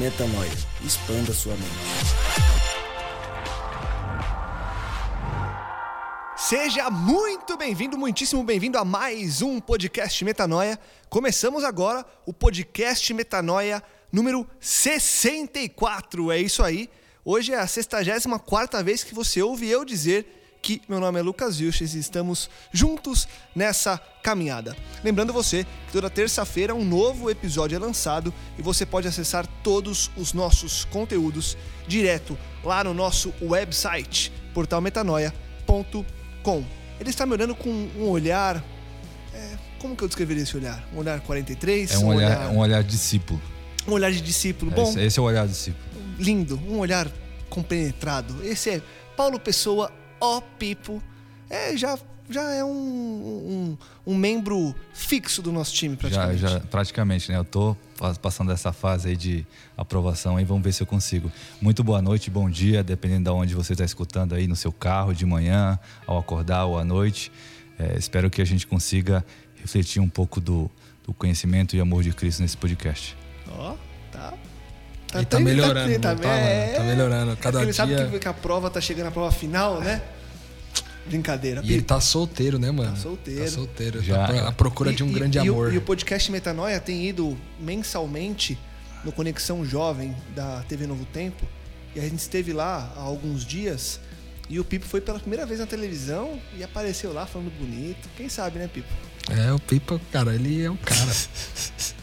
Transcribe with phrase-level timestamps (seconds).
[0.00, 0.50] Metanoia.
[0.82, 1.68] Expanda sua mente.
[6.38, 10.78] Seja muito bem-vindo, muitíssimo bem-vindo a mais um podcast Metanoia.
[11.10, 16.32] Começamos agora o podcast Metanoia número 64.
[16.32, 16.88] É isso aí.
[17.22, 21.58] Hoje é a 64 vez que você ouve eu dizer que meu nome é Lucas
[21.58, 24.76] Vilches e estamos juntos nessa caminhada.
[25.02, 30.10] Lembrando você que toda terça-feira um novo episódio é lançado e você pode acessar todos
[30.16, 31.56] os nossos conteúdos
[31.88, 36.64] direto lá no nosso website portalmetanoia.com.
[36.98, 38.62] Ele está me olhando com um olhar.
[39.34, 40.86] é, como que eu descreveria esse olhar?
[40.94, 41.90] Um olhar 43?
[41.92, 43.40] É um olhar, um olhar discípulo.
[43.88, 44.70] um olhar de discípulo.
[44.70, 45.82] Bom, Esse, esse é o olhar discípulo.
[46.18, 47.10] lindo, um olhar
[47.48, 48.44] compenetrado.
[48.44, 48.82] Esse é
[49.16, 51.02] Paulo Pessoa, ó Pipo.
[51.48, 56.38] É, já, já é um, um, um membro fixo do nosso time, Já, praticamente.
[56.40, 57.38] já, praticamente, né?
[57.38, 57.76] Eu tô
[58.22, 59.44] passando essa fase aí de
[59.76, 61.30] aprovação aí, vamos ver se eu consigo.
[61.60, 65.12] Muito boa noite, bom dia, dependendo de onde você está escutando aí, no seu carro,
[65.12, 67.32] de manhã, ao acordar ou à noite.
[67.78, 69.24] É, espero que a gente consiga
[69.56, 70.70] refletir um pouco do,
[71.04, 73.16] do conhecimento e amor de Cristo nesse podcast.
[73.48, 73.74] Ó,
[74.12, 74.34] tá.
[75.18, 76.74] E tá melhorando, tá, não tá, mano?
[76.76, 77.36] Tá melhorando.
[77.36, 79.80] Cada é porque ele sabe dia- que, que a prova tá chegando a prova final,
[79.80, 80.00] né?
[81.06, 81.60] Brincadeira.
[81.62, 81.88] E ele Pipo.
[81.88, 82.90] tá solteiro, né, mano?
[82.92, 83.44] Tá solteiro.
[83.44, 84.02] Tá solteiro.
[84.02, 84.26] Já.
[84.28, 85.72] Tá à procura E- de um e- grande e o- amor.
[85.74, 88.56] E o podcast Metanoia tem ido mensalmente
[89.04, 91.44] no Conexão Jovem da TV Novo Tempo.
[91.96, 93.98] E a gente esteve lá há alguns dias.
[94.48, 98.08] E o Pipo foi pela primeira vez na televisão e apareceu lá falando bonito.
[98.16, 98.88] Quem sabe, né, Pipo?
[99.30, 101.00] É, o Pipa, cara, ele é o cara.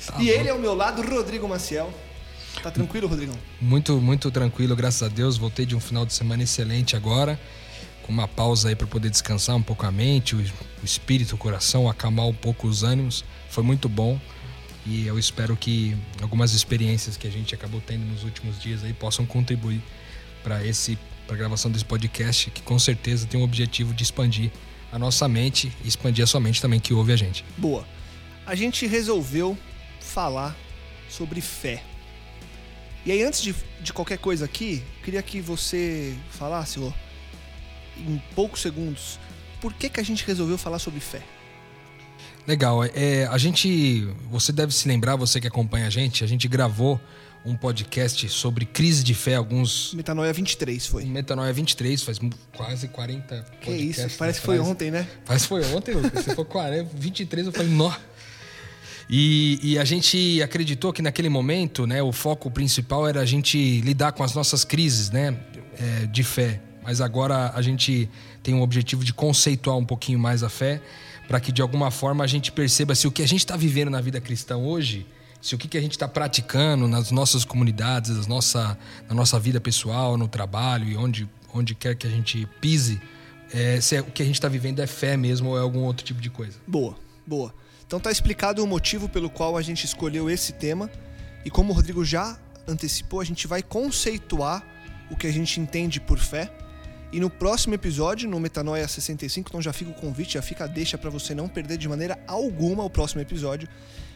[0.08, 0.40] Tá e louco.
[0.40, 1.94] ele ao meu lado, Rodrigo Maciel.
[2.68, 3.36] Tá tranquilo, Rodrigão?
[3.62, 5.38] Muito, muito tranquilo, graças a Deus.
[5.38, 7.40] Voltei de um final de semana excelente agora.
[8.04, 10.44] Com uma pausa aí para poder descansar um pouco a mente, o
[10.84, 13.24] espírito, o coração, acalmar um pouco os ânimos.
[13.50, 14.20] Foi muito bom.
[14.86, 18.92] E eu espero que algumas experiências que a gente acabou tendo nos últimos dias aí
[18.92, 19.82] possam contribuir
[20.44, 24.52] para esse para a gravação desse podcast, que com certeza tem o objetivo de expandir
[24.92, 27.46] a nossa mente e expandir a sua mente também que ouve a gente.
[27.58, 27.88] Boa.
[28.46, 29.58] A gente resolveu
[30.02, 30.54] falar
[31.10, 31.82] sobre fé.
[33.06, 36.92] E aí, antes de, de qualquer coisa aqui, queria que você falasse, ó,
[37.98, 39.20] em poucos segundos,
[39.62, 41.22] por que, que a gente resolveu falar sobre fé?
[42.46, 42.84] Legal.
[42.84, 44.08] É, a gente.
[44.32, 47.00] Você deve se lembrar, você que acompanha a gente, a gente gravou
[47.46, 49.94] um podcast sobre crise de fé, alguns.
[49.94, 51.06] Metanoia 23 foi.
[51.06, 52.20] Metanoia 23, faz
[52.56, 55.08] quase 40 Que isso, parece que foi ontem, né?
[55.26, 56.24] Parece que foi ontem, Lucas.
[56.26, 57.94] Você foi 40, 23, eu falei, nó.
[59.10, 63.80] E, e a gente acreditou que naquele momento, né, o foco principal era a gente
[63.82, 65.38] lidar com as nossas crises, né,
[65.80, 66.62] é, de fé.
[66.84, 68.10] Mas agora a gente
[68.44, 70.82] tem um objetivo de conceituar um pouquinho mais a fé,
[71.28, 73.90] para que de alguma forma a gente perceba se o que a gente está vivendo
[73.90, 75.06] na vida cristã hoje,
[75.42, 79.60] se o que, que a gente está praticando nas nossas comunidades, nossa, na nossa vida
[79.62, 83.00] pessoal, no trabalho e onde, onde quer que a gente pise,
[83.54, 85.82] é, se é- o que a gente está vivendo é fé mesmo ou é algum
[85.84, 86.58] outro tipo de coisa.
[86.66, 86.96] Boa,
[87.26, 87.54] boa.
[87.88, 90.92] Então tá explicado o motivo pelo qual a gente escolheu esse tema.
[91.46, 92.38] E como o Rodrigo já
[92.68, 94.62] antecipou, a gente vai conceituar
[95.10, 96.52] o que a gente entende por fé.
[97.14, 100.68] E no próximo episódio, no Metanoia 65, então já fica o convite, já fica a
[100.68, 103.70] deixa para você não perder de maneira alguma o próximo episódio.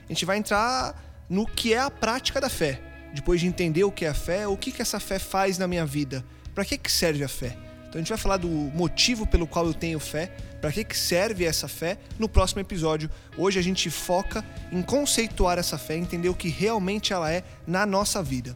[0.03, 2.81] A gente vai entrar no que é a prática da fé.
[3.13, 5.65] Depois de entender o que é a fé, o que, que essa fé faz na
[5.65, 6.25] minha vida.
[6.53, 7.55] Para que, que serve a fé?
[7.91, 10.27] Então a gente vai falar do motivo pelo qual eu tenho fé,
[10.61, 13.11] para que, que serve essa fé no próximo episódio.
[13.37, 17.85] Hoje a gente foca em conceituar essa fé, entender o que realmente ela é na
[17.85, 18.55] nossa vida.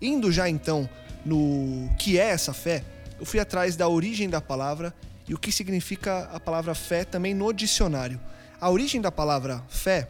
[0.00, 0.88] Indo já então
[1.26, 2.84] no que é essa fé,
[3.18, 4.94] eu fui atrás da origem da palavra
[5.28, 8.20] e o que significa a palavra fé também no dicionário.
[8.60, 10.08] A origem da palavra fé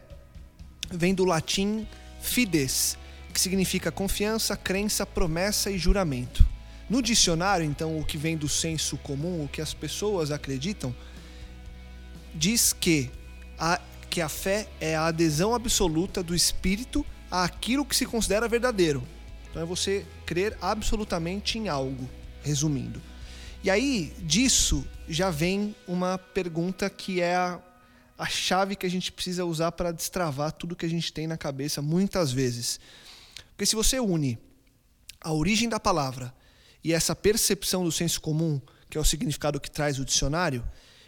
[0.91, 1.87] vem do latim
[2.21, 2.99] fides,
[3.33, 6.45] que significa confiança, crença, promessa e juramento.
[6.89, 10.95] No dicionário, então, o que vem do senso comum, o que as pessoas acreditam,
[12.33, 13.11] diz que
[13.57, 19.03] a, que a fé é a adesão absoluta do espírito àquilo que se considera verdadeiro.
[19.49, 22.09] Então é você crer absolutamente em algo,
[22.41, 23.01] resumindo.
[23.63, 27.59] E aí, disso já vem uma pergunta que é a,
[28.17, 31.37] a chave que a gente precisa usar para destravar tudo que a gente tem na
[31.37, 32.79] cabeça muitas vezes.
[33.51, 34.39] Porque se você une
[35.21, 36.33] a origem da palavra
[36.83, 40.63] e essa percepção do senso comum, que é o significado que traz o dicionário,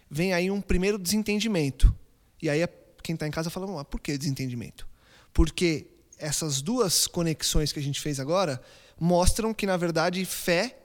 [0.10, 1.96] vem aí um primeiro desentendimento.
[2.42, 2.68] E aí
[3.02, 4.88] quem está em casa fala, mas por que desentendimento?
[5.34, 5.88] Porque
[6.18, 8.62] essas duas conexões que a gente fez agora
[9.00, 10.78] mostram que, na verdade, fé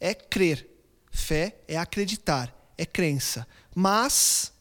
[0.00, 0.68] é crer,
[1.12, 3.46] fé é acreditar, é crença.
[3.74, 4.52] Mas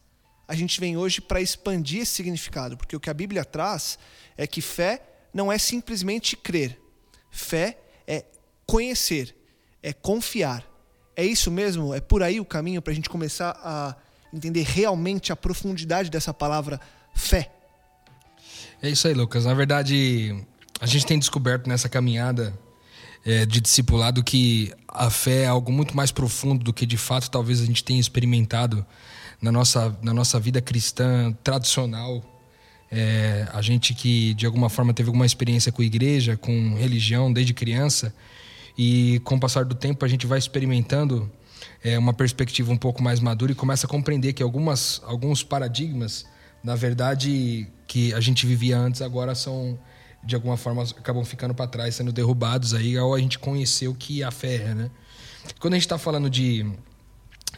[0.47, 3.97] a gente vem hoje para expandir esse significado, porque o que a Bíblia traz
[4.37, 5.01] é que fé
[5.33, 6.79] não é simplesmente crer,
[7.31, 8.25] fé é
[8.65, 9.35] conhecer,
[9.81, 10.63] é confiar.
[11.15, 11.93] É isso mesmo?
[11.93, 13.95] É por aí o caminho para a gente começar a
[14.33, 16.79] entender realmente a profundidade dessa palavra
[17.13, 17.51] fé?
[18.81, 19.45] É isso aí, Lucas.
[19.45, 20.35] Na verdade,
[20.79, 22.57] a gente tem descoberto nessa caminhada
[23.25, 27.29] é, de discipulado que a fé é algo muito mais profundo do que de fato
[27.29, 28.85] talvez a gente tenha experimentado
[29.41, 32.23] na nossa, na nossa vida cristã tradicional.
[32.91, 37.53] É, a gente que de alguma forma teve alguma experiência com igreja, com religião desde
[37.53, 38.13] criança,
[38.77, 41.29] e com o passar do tempo a gente vai experimentando
[41.83, 46.25] é, uma perspectiva um pouco mais madura e começa a compreender que algumas, alguns paradigmas
[46.63, 49.79] na verdade, que a gente vivia antes, agora são,
[50.23, 53.95] de alguma forma, acabam ficando para trás, sendo derrubados aí, ao a gente conhecer o
[53.95, 54.91] que a fé é, né?
[55.59, 56.69] Quando a gente está falando de,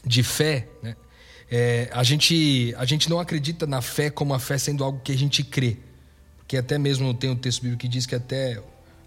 [0.06, 0.96] de fé, né?
[1.54, 5.12] É, a, gente, a gente não acredita na fé como a fé sendo algo que
[5.12, 5.78] a gente crê.
[6.38, 8.62] Porque até mesmo tem um texto bíblico que diz que até,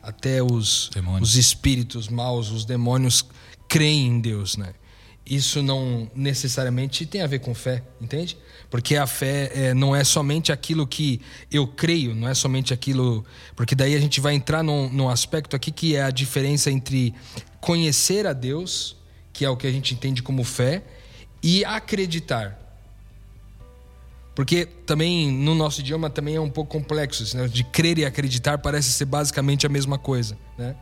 [0.05, 0.91] até os,
[1.21, 3.25] os espíritos maus, os demônios,
[3.69, 4.75] creem em Deus, né?
[5.27, 8.37] Isso não necessariamente tem a ver com fé, entende?
[8.69, 11.19] Porque a fé é, não é somente aquilo que
[11.51, 13.25] eu creio, não é somente aquilo.
[13.57, 17.15] Porque daí a gente vai entrar num, num aspecto aqui que é a diferença entre
[17.59, 18.97] conhecer a Deus,
[19.33, 20.85] que é o que a gente entende como fé,
[21.43, 22.64] e acreditar.
[24.35, 27.47] Porque também no nosso idioma também é um pouco complexo, né?
[27.47, 30.75] de crer e acreditar parece ser basicamente a mesma coisa, né?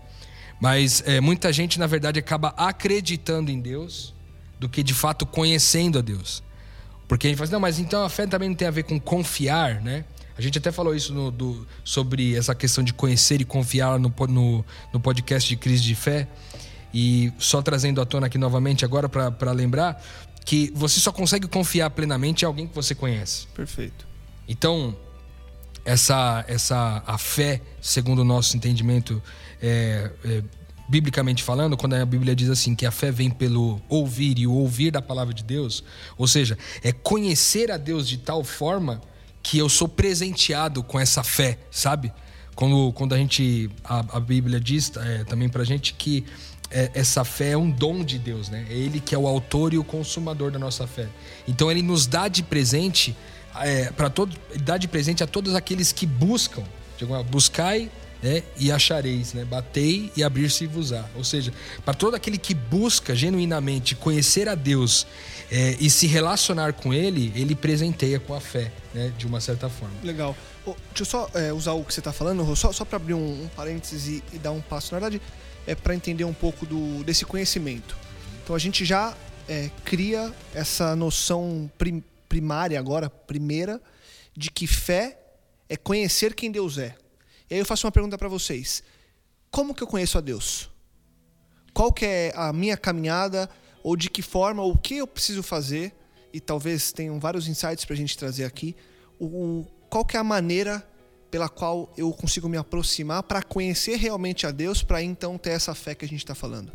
[0.58, 4.14] Mas é, muita gente na verdade acaba acreditando em Deus
[4.58, 6.43] do que de fato conhecendo a Deus.
[7.08, 8.84] Porque a gente fala assim, não, mas então a fé também não tem a ver
[8.84, 10.05] com confiar, né?
[10.38, 14.14] A gente até falou isso no, do, sobre essa questão de conhecer e confiar no,
[14.28, 16.26] no, no podcast de crise de fé.
[16.94, 20.02] E só trazendo à tona aqui novamente agora para lembrar
[20.44, 23.46] que você só consegue confiar plenamente em alguém que você conhece.
[23.54, 24.06] Perfeito.
[24.48, 24.96] Então,
[25.84, 29.22] essa, essa a fé, segundo o nosso entendimento,
[29.60, 30.42] é, é
[30.88, 34.52] biblicamente falando, quando a Bíblia diz assim que a fé vem pelo ouvir e o
[34.52, 35.82] ouvir da palavra de Deus,
[36.18, 39.00] ou seja, é conhecer a Deus de tal forma
[39.42, 42.12] que eu sou presenteado com essa fé, sabe?
[42.54, 46.26] Quando, quando a gente a, a Bíblia diz é, também pra gente que
[46.94, 48.66] essa fé é um dom de Deus, né?
[48.70, 51.08] É Ele que é o autor e o consumador da nossa fé.
[51.46, 53.14] Então ele nos dá de presente
[53.60, 56.62] é, para todo, dá de presente a todos aqueles que buscam.
[57.28, 57.90] Buscai
[58.22, 58.42] né?
[58.56, 59.44] e achareis, né?
[59.44, 61.04] batei e abrir-se-vos-á.
[61.16, 61.52] Ou seja,
[61.84, 65.06] para todo aquele que busca genuinamente conhecer a Deus
[65.50, 69.12] é, e se relacionar com Ele, ele presenteia com a fé, né?
[69.19, 69.94] de uma certa forma.
[70.05, 70.36] Legal.
[70.64, 73.14] Oh, deixa eu só é, usar o que você está falando, só, só para abrir
[73.14, 74.94] um, um parênteses e, e, dar um passo.
[74.94, 75.20] Na verdade,
[75.66, 77.96] é para entender um pouco do, desse conhecimento.
[78.42, 79.16] Então a gente já
[79.48, 83.81] é, cria essa noção prim, primária agora, primeira,
[84.36, 85.19] de que fé
[85.69, 86.94] é conhecer quem Deus é.
[87.50, 88.82] E aí eu faço uma pergunta para vocês.
[89.50, 90.70] Como que eu conheço a Deus?
[91.74, 93.48] Qual que é a minha caminhada
[93.82, 95.92] ou de que forma, o que eu preciso fazer?
[96.32, 98.74] E talvez tenham vários insights para a gente trazer aqui.
[99.20, 100.86] O, qual que é a maneira
[101.32, 105.74] pela qual eu consigo me aproximar para conhecer realmente a Deus, para então ter essa
[105.74, 106.70] fé que a gente está falando?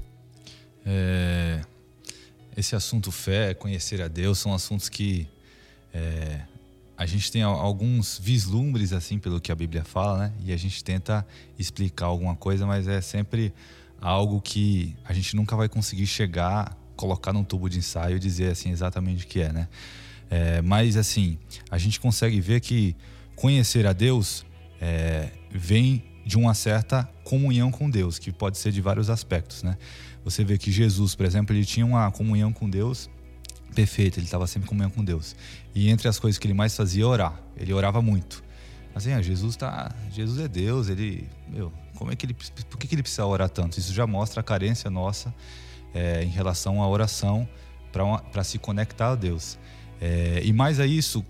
[0.83, 1.61] É,
[2.57, 5.27] esse assunto fé, conhecer a Deus, são assuntos que
[5.93, 6.41] é,
[6.97, 10.33] a gente tem alguns vislumbres assim pelo que a Bíblia fala, né?
[10.43, 11.23] E a gente tenta
[11.59, 13.53] explicar alguma coisa, mas é sempre
[14.01, 18.53] algo que a gente nunca vai conseguir chegar, colocar num tubo de ensaio e dizer
[18.53, 19.67] assim exatamente o que é, né?
[20.31, 21.37] É, mas assim,
[21.69, 22.95] a gente consegue ver que
[23.35, 24.46] conhecer a Deus
[24.81, 29.77] é, vem de uma certa comunhão com Deus, que pode ser de vários aspectos, né?
[30.23, 33.09] Você vê que Jesus, por exemplo, ele tinha uma comunhão com Deus
[33.73, 35.35] perfeito, ele estava sempre em comunhão com Deus.
[35.73, 37.39] E entre as coisas que ele mais fazia, orar.
[37.55, 38.43] Ele orava muito.
[38.93, 39.93] Assim, ah, Jesus tá.
[40.11, 41.29] Jesus é Deus, ele.
[41.47, 42.33] Meu, como é que ele.
[42.69, 43.77] Por que, que ele precisa orar tanto?
[43.79, 45.33] Isso já mostra a carência nossa
[45.93, 47.47] é, em relação à oração
[48.31, 49.57] para se conectar a Deus.
[50.01, 51.23] É, e mais a isso,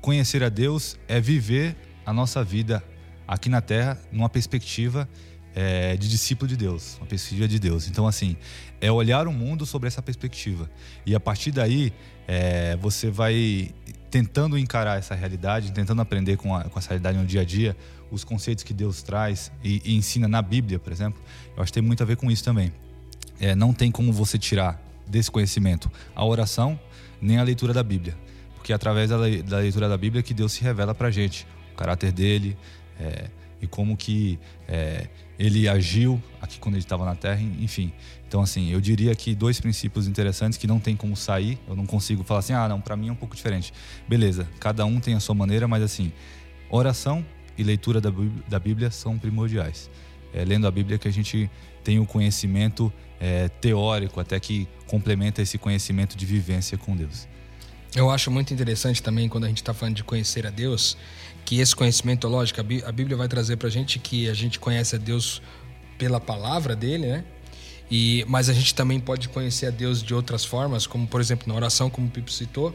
[0.00, 2.84] conhecer a Deus é viver a nossa vida
[3.26, 5.08] aqui na Terra numa perspectiva
[5.54, 7.88] é, de discípulo de Deus, uma perspectiva de Deus.
[7.88, 8.36] Então, assim,
[8.80, 10.68] é olhar o mundo sobre essa perspectiva.
[11.06, 11.92] E a partir daí,
[12.26, 13.72] é, você vai
[14.10, 17.76] tentando encarar essa realidade, tentando aprender com, a, com essa realidade no dia a dia,
[18.10, 21.20] os conceitos que Deus traz e, e, ensina na Bíblia, por exemplo.
[21.56, 22.72] Eu acho que tem muito a ver com isso também.
[23.40, 26.78] É, não tem como você tirar desse conhecimento a oração
[27.20, 28.16] nem a leitura da Bíblia.
[28.54, 31.76] Porque é através da, da leitura da Bíblia que Deus se revela pra gente, o
[31.76, 32.56] caráter dele
[32.98, 33.28] é,
[33.60, 35.08] e como que é,
[35.38, 37.92] ele agiu aqui quando ele estava na Terra, enfim.
[38.28, 41.86] Então, assim, eu diria que dois princípios interessantes que não tem como sair, eu não
[41.86, 43.72] consigo falar assim, ah, não, para mim é um pouco diferente.
[44.08, 46.12] Beleza, cada um tem a sua maneira, mas assim,
[46.68, 47.24] oração
[47.56, 49.90] e leitura da Bíblia, da Bíblia são primordiais.
[50.32, 51.50] É lendo a Bíblia que a gente
[51.84, 57.28] tem o conhecimento é, teórico, até que complementa esse conhecimento de vivência com Deus.
[57.94, 60.96] Eu acho muito interessante também quando a gente está falando de conhecer a Deus,
[61.44, 64.96] que esse conhecimento, lógico, a Bíblia vai trazer para a gente que a gente conhece
[64.96, 65.42] a Deus
[65.98, 67.24] pela palavra dele, né?
[67.90, 71.46] E, mas a gente também pode conhecer a Deus de outras formas, como por exemplo
[71.46, 72.74] na oração, como o Pipo citou,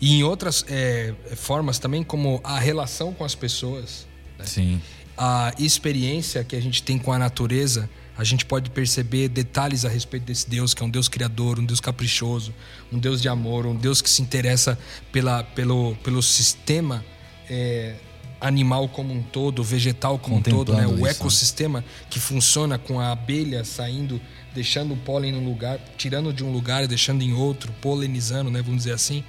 [0.00, 4.06] e em outras é, formas também, como a relação com as pessoas.
[4.38, 4.44] Né?
[4.44, 4.82] Sim.
[5.16, 9.88] A experiência que a gente tem com a natureza a gente pode perceber detalhes a
[9.88, 12.54] respeito desse Deus, que é um Deus criador, um Deus caprichoso,
[12.92, 14.78] um Deus de amor, um Deus que se interessa
[15.10, 17.04] pela, pelo, pelo sistema
[17.48, 17.94] é,
[18.40, 20.86] animal como um todo, vegetal como um todo, né?
[20.86, 21.10] o isso, né?
[21.10, 21.86] ecossistema né?
[22.10, 24.20] que funciona com a abelha saindo,
[24.54, 28.60] deixando o pólen num lugar, tirando de um lugar e deixando em outro, polinizando, né?
[28.60, 29.22] vamos dizer assim.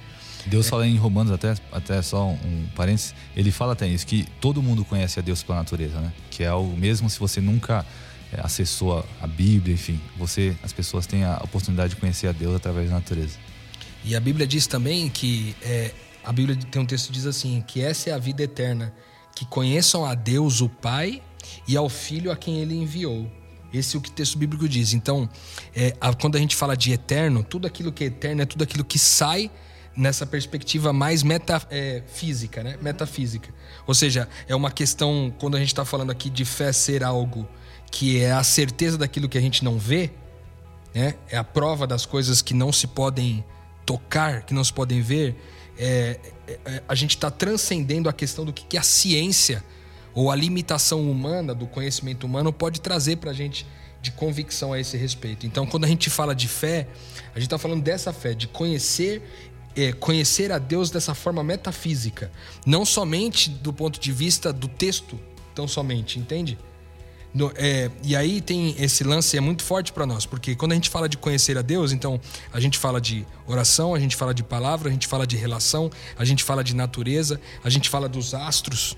[0.46, 0.70] Deus é.
[0.70, 4.84] fala em Romanos, até, até só um parênteses, ele fala até isso, que todo mundo
[4.84, 6.12] conhece a Deus pela natureza, né?
[6.30, 7.86] Que é o mesmo se você nunca
[8.32, 12.54] é, acessou a Bíblia, enfim, você, as pessoas têm a oportunidade de conhecer a Deus
[12.56, 13.38] através da natureza.
[14.04, 15.92] E a Bíblia diz também que é,
[16.24, 18.92] a Bíblia tem um texto que diz assim que essa é a vida eterna,
[19.34, 21.22] que conheçam a Deus o Pai
[21.66, 23.30] e ao Filho a quem Ele enviou.
[23.72, 24.94] Esse é o que o texto bíblico diz.
[24.94, 25.28] Então,
[25.74, 28.62] é, a, quando a gente fala de eterno, tudo aquilo que é eterno é tudo
[28.62, 29.50] aquilo que sai
[29.96, 32.78] nessa perspectiva mais metafísica, é, né?
[32.80, 33.52] Metafísica.
[33.86, 37.48] Ou seja, é uma questão, quando a gente está falando aqui de fé ser algo
[37.90, 40.10] que é a certeza daquilo que a gente não vê,
[40.94, 41.14] né?
[41.28, 43.44] é a prova das coisas que não se podem
[43.84, 45.36] tocar, que não se podem ver,
[45.78, 49.64] é, é, é a gente está transcendendo a questão do que, que a ciência
[50.14, 53.66] ou a limitação humana, do conhecimento humano, pode trazer para a gente
[54.00, 55.46] de convicção a esse respeito.
[55.46, 56.86] Então, quando a gente fala de fé,
[57.34, 59.22] a gente está falando dessa fé, de conhecer
[59.76, 62.30] é, conhecer a Deus dessa forma metafísica,
[62.64, 65.18] não somente do ponto de vista do texto,
[65.54, 66.56] tão somente, entende?
[67.34, 70.76] No, é, e aí tem esse lance é muito forte para nós, porque quando a
[70.76, 72.20] gente fala de conhecer a Deus, então
[72.52, 75.90] a gente fala de oração, a gente fala de palavra, a gente fala de relação,
[76.16, 78.96] a gente fala de natureza, a gente fala dos astros.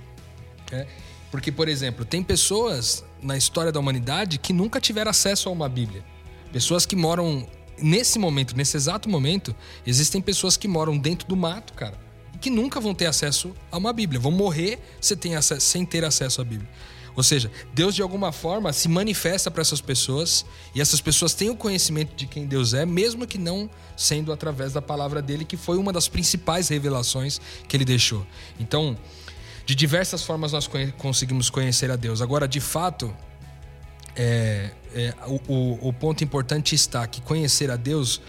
[0.71, 0.87] É?
[1.31, 5.69] Porque, por exemplo, tem pessoas na história da humanidade que nunca tiveram acesso a uma
[5.69, 6.05] Bíblia.
[6.53, 9.55] Pessoas que moram nesse momento, nesse exato momento,
[9.87, 11.99] existem pessoas que moram dentro do mato, cara,
[12.41, 14.21] que nunca vão ter acesso a uma Bíblia.
[14.21, 16.69] Vão morrer sem ter acesso à Bíblia.
[17.17, 20.45] Ou seja, Deus de alguma forma se manifesta para essas pessoas
[20.75, 24.75] e essas pessoas têm o conhecimento de quem Deus é, mesmo que não sendo através
[24.75, 28.27] da palavra dele, que foi uma das principais revelações que ele deixou.
[28.61, 28.97] Então,
[29.65, 30.69] de diversas formas nós
[30.99, 32.21] conseguimos conhecer a Deus.
[32.21, 33.13] Agora, de fato,
[34.15, 38.21] é, é, o, o, ponto importante está que conhecer a Deus,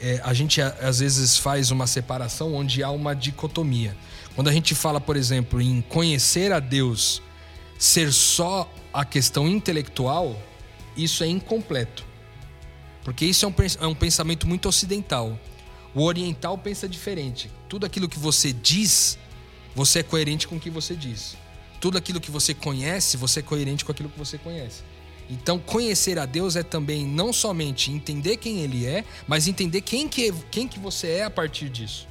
[0.00, 3.94] é, a gente às vezes faz uma separação onde há uma dicotomia.
[4.34, 7.22] Quando a gente fala, por exemplo, em conhecer a Deus
[7.82, 10.40] ser só a questão intelectual,
[10.96, 12.04] isso é incompleto.
[13.02, 15.36] Porque isso é um, é um pensamento muito ocidental.
[15.92, 17.50] O oriental pensa diferente.
[17.68, 19.18] Tudo aquilo que você diz,
[19.74, 21.36] você é coerente com o que você diz.
[21.80, 24.84] Tudo aquilo que você conhece, você é coerente com aquilo que você conhece.
[25.28, 30.06] Então, conhecer a Deus é também não somente entender quem Ele é, mas entender quem
[30.06, 32.06] que, quem que você é a partir disso.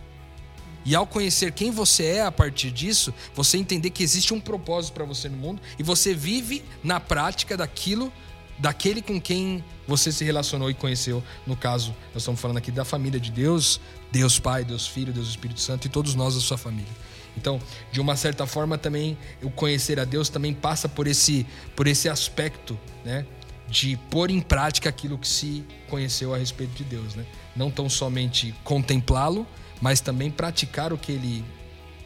[0.83, 4.93] E ao conhecer quem você é a partir disso, você entender que existe um propósito
[4.93, 8.11] para você no mundo e você vive na prática daquilo,
[8.57, 11.23] daquele com quem você se relacionou e conheceu.
[11.45, 13.79] No caso, nós estamos falando aqui da família de Deus,
[14.11, 16.91] Deus Pai, Deus Filho, Deus Espírito Santo e todos nós da sua família.
[17.37, 17.61] Então,
[17.91, 21.45] de uma certa forma também o conhecer a Deus também passa por esse
[21.75, 23.25] por esse aspecto, né?
[23.69, 27.25] De pôr em prática aquilo que se conheceu a respeito de Deus, né?
[27.55, 29.47] Não tão somente contemplá-lo,
[29.81, 31.43] mas também praticar o que ele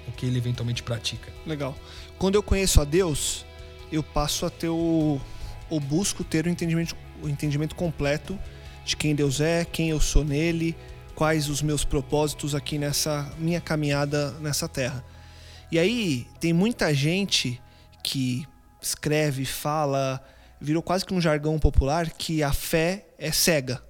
[0.07, 1.31] o que ele eventualmente pratica.
[1.45, 1.75] Legal.
[2.17, 3.45] Quando eu conheço a Deus,
[3.91, 5.19] eu passo a ter o.
[5.69, 8.39] ou busco ter o entendimento, o entendimento completo
[8.85, 10.75] de quem Deus é, quem eu sou nele,
[11.15, 15.03] quais os meus propósitos aqui nessa minha caminhada nessa terra.
[15.71, 17.59] E aí tem muita gente
[18.03, 18.45] que
[18.79, 20.23] escreve, fala,
[20.61, 23.83] virou quase que um jargão popular que a fé é cega.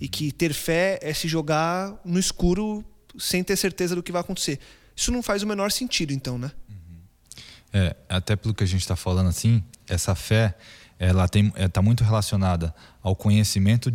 [0.00, 2.84] E que ter fé é se jogar no escuro
[3.18, 4.58] sem ter certeza do que vai acontecer.
[4.94, 6.50] Isso não faz o menor sentido, então, né?
[7.72, 10.54] É, até pelo que a gente está falando assim, essa fé,
[10.98, 13.92] ela está muito relacionada ao conhecimento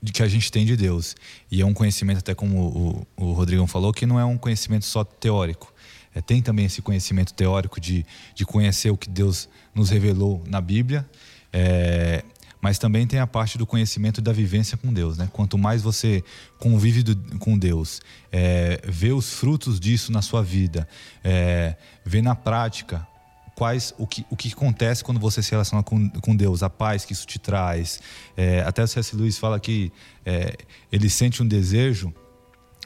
[0.00, 1.16] de que a gente tem de Deus.
[1.50, 4.84] E é um conhecimento, até como o, o Rodrigão falou, que não é um conhecimento
[4.84, 5.74] só teórico.
[6.14, 10.60] É, tem também esse conhecimento teórico de, de conhecer o que Deus nos revelou na
[10.60, 11.08] Bíblia.
[11.52, 12.24] É,
[12.66, 15.30] mas também tem a parte do conhecimento da vivência com Deus, né?
[15.32, 16.24] Quanto mais você
[16.58, 18.00] convive do, com Deus,
[18.32, 20.88] é, vê os frutos disso na sua vida,
[21.22, 23.06] é, vê na prática
[23.54, 27.04] quais o que, o que acontece quando você se relaciona com, com Deus, a paz
[27.04, 28.00] que isso te traz.
[28.36, 29.14] É, até o C.S.
[29.14, 29.92] Lewis fala que
[30.24, 30.56] é,
[30.90, 32.12] ele sente um desejo,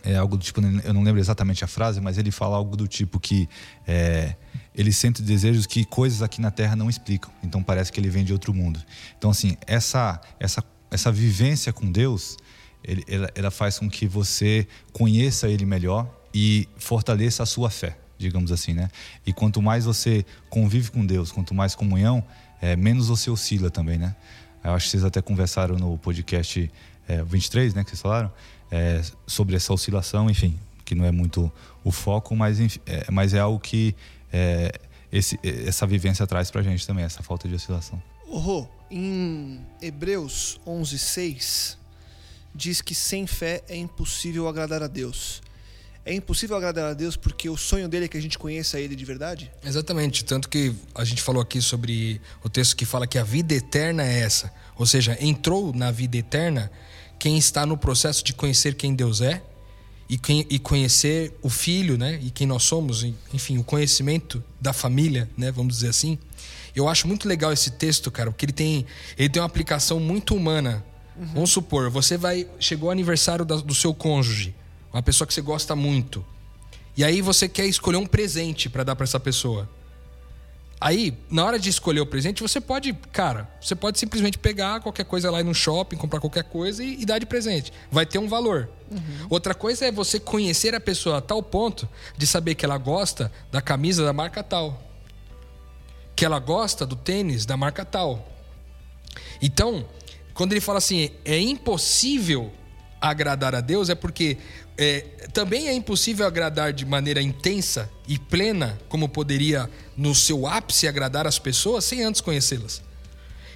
[0.04, 2.86] é algo do tipo, eu não lembro exatamente a frase, mas ele fala algo do
[2.86, 3.48] tipo que
[3.86, 4.36] é,
[4.80, 7.30] ele sente desejos que coisas aqui na Terra não explicam.
[7.42, 8.80] Então parece que ele vem de outro mundo.
[9.18, 12.36] Então assim, essa essa essa vivência com Deus,
[12.82, 17.96] ele, ela, ela faz com que você conheça Ele melhor e fortaleça a sua fé
[18.18, 18.90] digamos assim, né?
[19.24, 22.22] E quanto mais você convive com Deus, quanto mais comunhão,
[22.60, 24.14] é, menos você oscila também, né?
[24.62, 26.70] Eu acho que vocês até conversaram no podcast
[27.08, 28.30] é, 23, né, que vocês falaram,
[28.70, 31.50] é, sobre essa oscilação, enfim, que não é muito
[31.82, 33.96] o foco, mas, é, mas é algo que
[34.32, 34.72] é,
[35.12, 38.02] esse, essa vivência traz pra gente também, essa falta de oscilação.
[38.26, 41.76] Rô, em Hebreus 11:6
[42.54, 45.40] diz que sem fé é impossível agradar a Deus
[46.04, 48.96] é impossível agradar a Deus porque o sonho dele é que a gente conheça ele
[48.96, 49.50] de verdade?
[49.64, 50.24] Exatamente.
[50.24, 54.02] Tanto que a gente falou aqui sobre o texto que fala que a vida eterna
[54.02, 54.52] é essa.
[54.76, 56.70] Ou seja, entrou na vida eterna
[57.18, 59.42] quem está no processo de conhecer quem Deus é
[60.10, 62.18] e, quem, e conhecer o Filho, né?
[62.20, 65.50] E quem nós somos, enfim, o conhecimento da família, né?
[65.52, 66.18] Vamos dizer assim.
[66.74, 70.34] Eu acho muito legal esse texto, cara, porque ele tem, ele tem uma aplicação muito
[70.34, 70.84] humana.
[71.16, 71.26] Uhum.
[71.34, 72.46] Vamos supor, você vai.
[72.58, 74.54] Chegou o aniversário da, do seu cônjuge
[74.92, 76.24] uma pessoa que você gosta muito.
[76.96, 79.68] E aí você quer escolher um presente para dar para essa pessoa.
[80.80, 85.04] Aí, na hora de escolher o presente, você pode, cara, você pode simplesmente pegar qualquer
[85.04, 87.70] coisa lá no shopping, comprar qualquer coisa e, e dar de presente.
[87.92, 88.66] Vai ter um valor.
[88.90, 89.26] Uhum.
[89.28, 93.30] Outra coisa é você conhecer a pessoa a tal ponto de saber que ela gosta
[93.52, 94.82] da camisa da marca tal.
[96.16, 98.26] Que ela gosta do tênis da marca tal.
[99.42, 99.86] Então,
[100.32, 102.50] quando ele fala assim, é impossível
[102.98, 104.38] agradar a Deus, é porque
[104.76, 105.00] é,
[105.32, 111.26] também é impossível agradar de maneira intensa e plena, como poderia no seu ápice agradar
[111.26, 112.82] as pessoas, sem antes conhecê-las.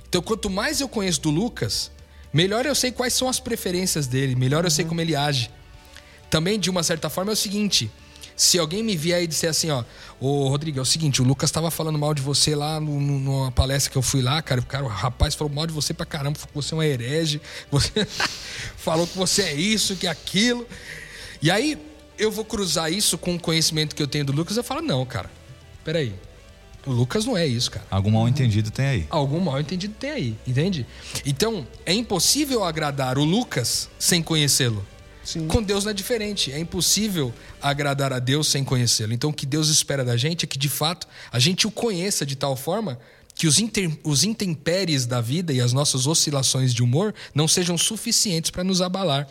[0.09, 1.91] Então, quanto mais eu conheço do Lucas,
[2.33, 4.91] melhor eu sei quais são as preferências dele, melhor eu sei uhum.
[4.91, 5.51] como ele age.
[6.31, 7.91] Também, de uma certa forma, é o seguinte:
[8.37, 9.85] se alguém me vier e disser assim, ó,
[10.21, 13.19] ô Rodrigo, é o seguinte, o Lucas tava falando mal de você lá no, no,
[13.19, 15.95] numa palestra que eu fui lá, cara, o, cara, o rapaz falou mal de você
[15.95, 18.07] pra caramba, falou que você é um herege, você
[18.77, 20.67] falou que você é isso, que é aquilo.
[21.45, 21.77] E aí
[22.19, 24.81] eu vou cruzar isso com o conhecimento que eu tenho do Lucas e eu falo,
[24.81, 25.31] não, cara,
[25.85, 26.15] peraí.
[26.87, 27.85] O Lucas não é isso, cara.
[27.91, 29.07] Algum mal entendido tem aí.
[29.11, 30.87] Algum mal entendido tem aí, entende?
[31.27, 34.87] Então, é impossível agradar o Lucas sem conhecê-lo.
[35.49, 36.51] Com Deus não é diferente.
[36.51, 37.31] É impossível
[37.61, 39.13] agradar a Deus sem conhecê-lo.
[39.13, 42.25] Então, o que Deus espera da gente é que, de fato, a gente o conheça
[42.25, 42.99] de tal forma
[43.35, 47.77] que os, inter, os intempéries da vida e as nossas oscilações de humor não sejam
[47.77, 49.29] suficientes para nos abalar.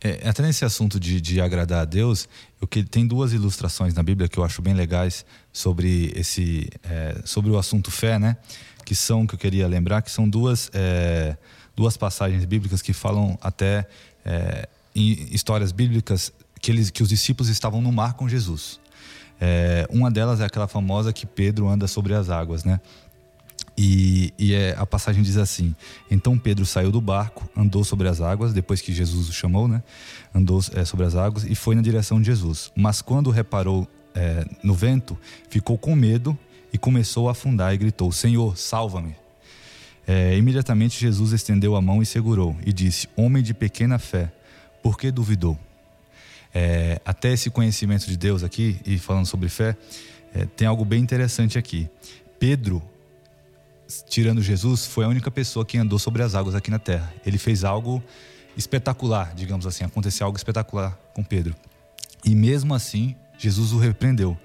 [0.00, 2.28] É, até nesse assunto de, de agradar a Deus,
[2.60, 7.20] eu que tem duas ilustrações na Bíblia que eu acho bem legais sobre esse é,
[7.24, 8.36] sobre o assunto fé, né?
[8.84, 11.36] Que são que eu queria lembrar que são duas é,
[11.74, 13.88] duas passagens bíblicas que falam até
[14.24, 18.78] é, histórias bíblicas que eles que os discípulos estavam no mar com Jesus.
[19.40, 22.80] É, uma delas é aquela famosa que Pedro anda sobre as águas, né?
[23.80, 25.72] E, e é, a passagem diz assim:
[26.10, 29.84] Então Pedro saiu do barco, andou sobre as águas, depois que Jesus o chamou, né?
[30.34, 32.72] Andou é, sobre as águas e foi na direção de Jesus.
[32.74, 33.86] Mas quando reparou
[34.16, 35.16] é, no vento,
[35.48, 36.36] ficou com medo
[36.72, 39.14] e começou a afundar e gritou: Senhor, salva-me.
[40.04, 44.32] É, imediatamente Jesus estendeu a mão e segurou, e disse: Homem de pequena fé,
[44.82, 45.56] por que duvidou?
[46.52, 49.76] É, até esse conhecimento de Deus aqui, e falando sobre fé,
[50.34, 51.88] é, tem algo bem interessante aqui.
[52.40, 52.82] Pedro
[54.08, 57.12] tirando Jesus, foi a única pessoa que andou sobre as águas aqui na terra.
[57.24, 58.02] Ele fez algo
[58.56, 61.54] espetacular, digamos assim, aconteceu algo espetacular com Pedro.
[62.24, 64.36] E mesmo assim, Jesus o repreendeu.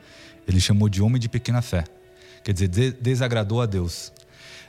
[0.47, 1.83] Ele chamou de homem de pequena fé.
[2.43, 4.13] Quer dizer, de desagradou a Deus.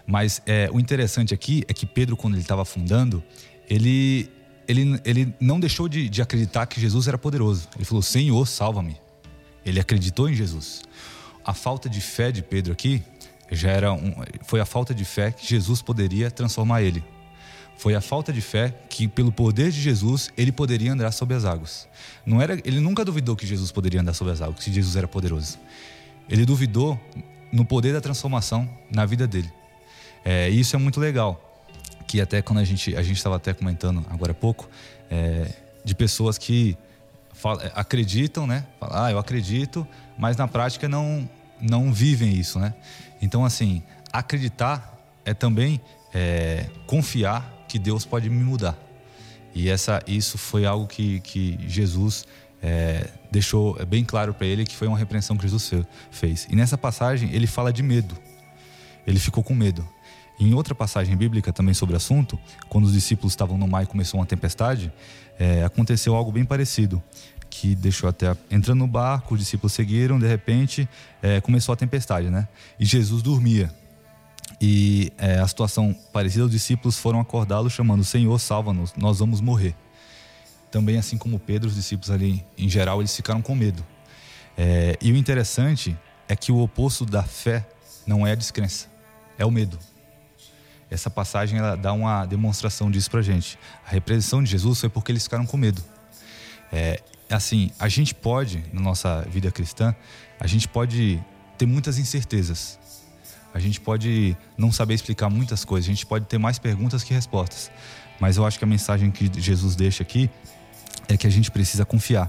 [0.07, 3.23] Mas é, o interessante aqui é que Pedro, quando ele estava afundando,
[3.69, 4.31] ele,
[4.67, 7.69] ele, ele não deixou de, de acreditar que Jesus era poderoso.
[7.77, 8.97] Ele falou: Senhor, salva-me.
[9.65, 10.83] Ele acreditou em Jesus.
[11.45, 13.03] A falta de fé de Pedro aqui
[13.57, 17.05] já era um, foi a falta de fé que Jesus poderia transformar ele.
[17.77, 21.45] Foi a falta de fé que, pelo poder de Jesus, ele poderia andar sobre as
[21.45, 21.88] águas.
[22.25, 25.09] Não era, ele nunca duvidou que Jesus poderia andar sobre as águas, que Jesus era
[25.09, 25.59] poderoso.
[26.29, 26.99] Ele duvidou
[27.53, 29.53] no poder da transformação na vida dele.
[30.25, 31.40] É, e isso é muito legal.
[32.07, 34.69] Que até quando a gente a gente estava até comentando agora há pouco
[35.11, 35.51] é,
[35.85, 36.77] de pessoas que
[37.75, 38.64] acreditam, né?
[38.81, 39.87] Ah, eu acredito,
[40.17, 41.29] mas na prática não
[41.61, 42.75] não vivem isso, né?
[43.21, 45.81] Então assim, acreditar é também
[46.12, 48.79] é, confiar que Deus pode me mudar.
[49.55, 52.27] E essa, isso foi algo que, que Jesus
[52.62, 55.71] é, deixou bem claro para ele que foi uma repreensão que Jesus
[56.11, 56.47] fez.
[56.51, 58.17] E nessa passagem ele fala de medo.
[59.07, 59.87] Ele ficou com medo.
[60.40, 62.38] Em outra passagem bíblica também sobre o assunto,
[62.69, 64.93] quando os discípulos estavam no mar e começou uma tempestade,
[65.38, 67.03] é, aconteceu algo bem parecido.
[67.57, 70.88] Que deixou até entrando no barco, os discípulos seguiram, de repente
[71.23, 72.49] é, começou a tempestade, né?
[72.81, 73.73] E Jesus dormia.
[74.61, 79.73] E é, a situação parecida, os discípulos foram acordá-lo chamando: Senhor, salva-nos, nós vamos morrer.
[80.69, 83.87] Também, assim como Pedro, os discípulos ali, em geral, eles ficaram com medo.
[84.59, 87.64] É, e o interessante é que o oposto da fé
[88.05, 88.88] não é a descrença,
[89.38, 89.79] é o medo.
[90.90, 93.57] Essa passagem ela dá uma demonstração disso pra gente.
[93.87, 95.94] A repreensão de Jesus foi porque eles ficaram com medo.
[96.75, 99.95] É, assim, a gente pode, na nossa vida cristã,
[100.41, 101.23] a gente pode
[101.57, 102.81] ter muitas incertezas.
[103.55, 107.15] A gente pode não saber explicar muitas coisas, a gente pode ter mais perguntas que
[107.15, 107.71] respostas.
[108.19, 110.29] Mas eu acho que a mensagem que Jesus deixa aqui
[111.07, 112.29] é que a gente precisa confiar.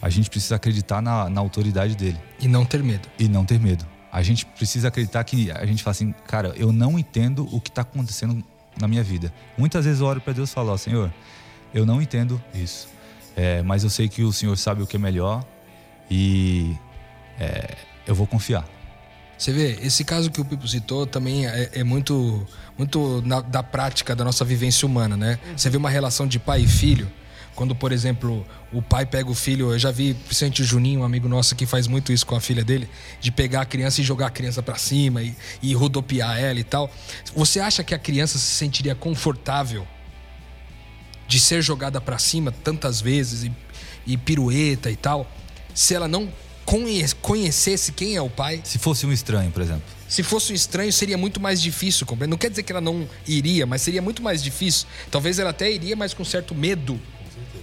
[0.00, 2.18] A gente precisa acreditar na, na autoridade dele.
[2.38, 3.08] E não ter medo.
[3.18, 3.84] E não ter medo.
[4.12, 7.70] A gente precisa acreditar que a gente fala assim, cara, eu não entendo o que
[7.70, 8.44] está acontecendo
[8.80, 9.32] na minha vida.
[9.58, 11.12] Muitas vezes eu oro para Deus e falo, ó, Senhor,
[11.74, 12.88] eu não entendo isso,
[13.36, 15.44] é, mas eu sei que o Senhor sabe o que é melhor
[16.10, 16.76] e
[17.38, 18.64] é, eu vou confiar.
[19.36, 22.46] Você vê, esse caso que o Pipo citou também é, é muito,
[22.78, 25.38] muito na, da prática da nossa vivência humana, né?
[25.56, 27.10] Você vê uma relação de pai e filho.
[27.54, 31.04] Quando, por exemplo, o pai pega o filho, eu já vi, principalmente o Juninho, um
[31.04, 32.88] amigo nosso que faz muito isso com a filha dele,
[33.20, 36.64] de pegar a criança e jogar a criança para cima e, e rodopiar ela e
[36.64, 36.90] tal.
[37.34, 39.86] Você acha que a criança se sentiria confortável
[41.32, 43.52] de ser jogada para cima tantas vezes e,
[44.06, 45.26] e pirueta e tal,
[45.74, 46.30] se ela não
[47.22, 48.60] conhecesse quem é o pai.
[48.64, 49.82] Se fosse um estranho, por exemplo.
[50.06, 52.30] Se fosse um estranho, seria muito mais difícil compreender.
[52.30, 54.86] Não quer dizer que ela não iria, mas seria muito mais difícil.
[55.10, 57.00] Talvez ela até iria, mas com certo medo,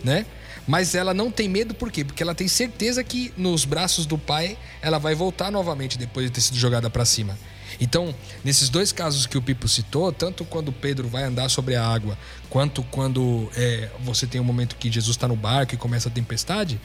[0.03, 0.25] né?
[0.67, 2.03] Mas ela não tem medo por quê?
[2.03, 6.31] Porque ela tem certeza que nos braços do pai ela vai voltar novamente depois de
[6.31, 7.37] ter sido jogada para cima.
[7.79, 11.85] Então, nesses dois casos que o Pipo citou, tanto quando Pedro vai andar sobre a
[11.85, 12.17] água,
[12.49, 16.11] quanto quando é, você tem um momento que Jesus está no barco e começa a
[16.11, 16.79] tempestade,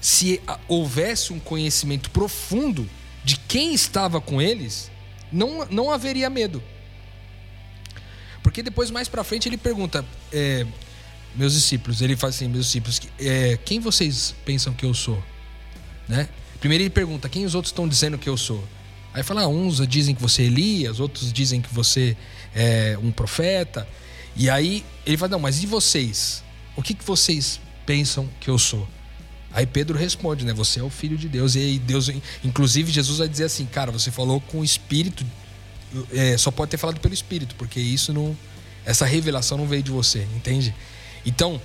[0.00, 2.88] se houvesse um conhecimento profundo
[3.24, 4.90] de quem estava com eles,
[5.32, 6.62] não, não haveria medo.
[8.42, 10.66] Porque depois, mais para frente, ele pergunta: é,
[11.34, 15.22] Meus discípulos, ele faz assim: Meus discípulos, é, quem vocês pensam que eu sou?
[16.08, 16.28] Né?
[16.58, 18.64] Primeiro ele pergunta: Quem os outros estão dizendo que eu sou?
[19.18, 22.16] Aí fala, ah, uns dizem que você é Elias, outros dizem que você
[22.54, 23.86] é um profeta.
[24.36, 26.44] E aí ele fala, não, mas e vocês?
[26.76, 28.88] O que, que vocês pensam que eu sou?
[29.52, 30.52] Aí Pedro responde, né?
[30.52, 31.56] Você é o filho de Deus.
[31.56, 32.08] E Deus,
[32.44, 35.26] inclusive, Jesus vai dizer assim, cara, você falou com o Espírito,
[36.12, 38.36] é, só pode ter falado pelo Espírito, porque isso não.
[38.84, 40.72] Essa revelação não veio de você, entende?
[41.26, 41.60] Então,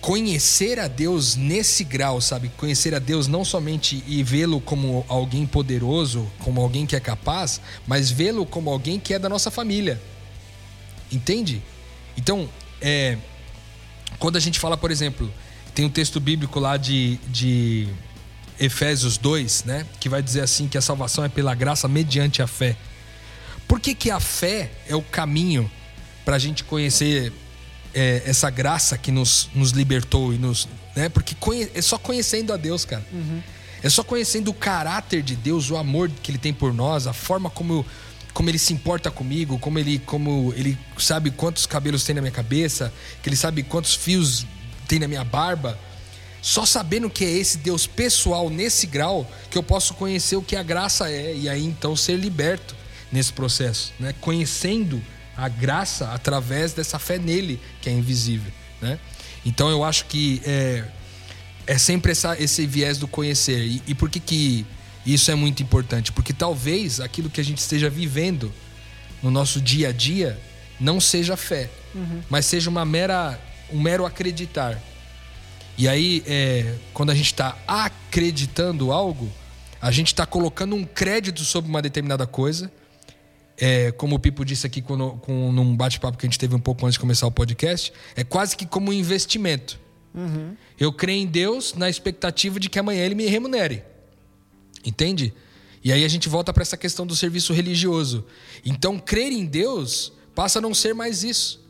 [0.00, 2.50] conhecer a Deus nesse grau, sabe?
[2.56, 7.60] Conhecer a Deus não somente e vê-lo como alguém poderoso, como alguém que é capaz,
[7.86, 10.00] mas vê-lo como alguém que é da nossa família.
[11.12, 11.62] Entende?
[12.16, 12.48] Então,
[12.80, 13.18] é,
[14.18, 15.30] quando a gente fala, por exemplo,
[15.74, 17.88] tem um texto bíblico lá de, de
[18.58, 19.86] Efésios 2, né?
[19.98, 22.76] Que vai dizer assim que a salvação é pela graça mediante a fé.
[23.68, 25.70] Por que, que a fé é o caminho
[26.24, 27.32] para a gente conhecer
[27.94, 30.68] é, essa graça que nos, nos libertou e nos.
[30.94, 31.08] Né?
[31.08, 33.04] Porque conhe, é só conhecendo a Deus, cara.
[33.12, 33.42] Uhum.
[33.82, 37.12] É só conhecendo o caráter de Deus, o amor que Ele tem por nós, a
[37.12, 37.84] forma como,
[38.34, 42.32] como Ele se importa comigo, como ele, como ele sabe quantos cabelos tem na minha
[42.32, 44.46] cabeça, que Ele sabe quantos fios
[44.86, 45.78] tem na minha barba.
[46.42, 50.56] Só sabendo que é esse Deus pessoal nesse grau que eu posso conhecer o que
[50.56, 52.74] a graça é e aí então ser liberto
[53.12, 54.14] nesse processo, né?
[54.20, 55.02] Conhecendo
[55.40, 58.52] a graça através dessa fé nele, que é invisível.
[58.80, 58.98] Né?
[59.44, 60.84] Então eu acho que é,
[61.66, 63.58] é sempre essa, esse viés do conhecer.
[63.58, 64.66] E, e por que, que
[65.04, 66.12] isso é muito importante?
[66.12, 68.52] Porque talvez aquilo que a gente esteja vivendo
[69.22, 70.38] no nosso dia a dia
[70.78, 72.22] não seja fé, uhum.
[72.28, 73.38] mas seja uma mera,
[73.70, 74.78] um mero acreditar.
[75.76, 79.30] E aí, é, quando a gente está acreditando algo,
[79.80, 82.70] a gente está colocando um crédito sobre uma determinada coisa.
[83.60, 86.60] É, como o Pipo disse aqui quando, com, num bate-papo que a gente teve um
[86.60, 89.78] pouco antes de começar o podcast, é quase que como um investimento.
[90.14, 90.56] Uhum.
[90.78, 93.84] Eu creio em Deus na expectativa de que amanhã ele me remunere.
[94.84, 95.34] Entende?
[95.84, 98.24] E aí a gente volta para essa questão do serviço religioso.
[98.64, 101.60] Então, crer em Deus passa a não ser mais isso.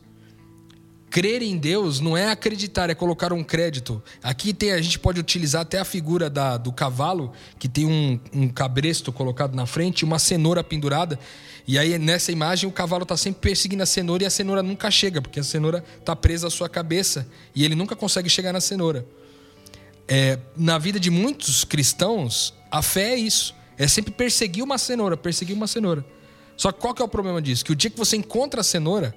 [1.11, 4.01] Crer em Deus não é acreditar, é colocar um crédito.
[4.23, 8.17] Aqui tem, a gente pode utilizar até a figura da, do cavalo, que tem um,
[8.33, 11.19] um cabresto colocado na frente, uma cenoura pendurada.
[11.67, 14.89] E aí, nessa imagem, o cavalo está sempre perseguindo a cenoura e a cenoura nunca
[14.89, 18.61] chega, porque a cenoura está presa à sua cabeça e ele nunca consegue chegar na
[18.61, 19.05] cenoura.
[20.07, 23.53] É, na vida de muitos cristãos, a fé é isso.
[23.77, 26.05] É sempre perseguir uma cenoura, perseguir uma cenoura.
[26.55, 27.65] Só que qual que é o problema disso?
[27.65, 29.13] Que o dia que você encontra a cenoura,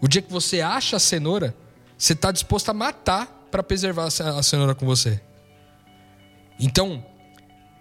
[0.00, 1.54] o dia que você acha a cenoura,
[1.96, 5.20] você está disposto a matar para preservar a cenoura com você.
[6.58, 7.04] Então,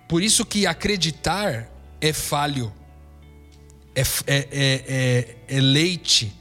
[0.08, 2.72] por isso que acreditar é falho.
[3.96, 6.34] É, é, é, é, é leite.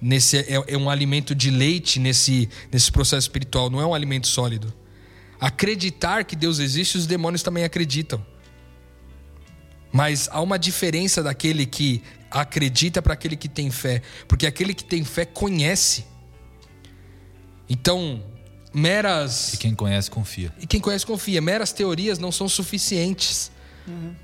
[0.00, 4.26] Nesse, é, é um alimento de leite nesse, nesse processo espiritual, não é um alimento
[4.26, 4.72] sólido.
[5.40, 8.24] Acreditar que Deus existe, os demônios também acreditam.
[9.90, 12.02] Mas há uma diferença daquele que
[12.34, 16.04] acredita para aquele que tem fé, porque aquele que tem fé conhece.
[17.70, 18.22] Então,
[18.74, 19.54] meras.
[19.54, 20.52] E quem conhece confia.
[20.60, 21.40] E quem conhece confia.
[21.40, 23.52] Meras teorias não são suficientes.
[23.86, 24.14] Uhum.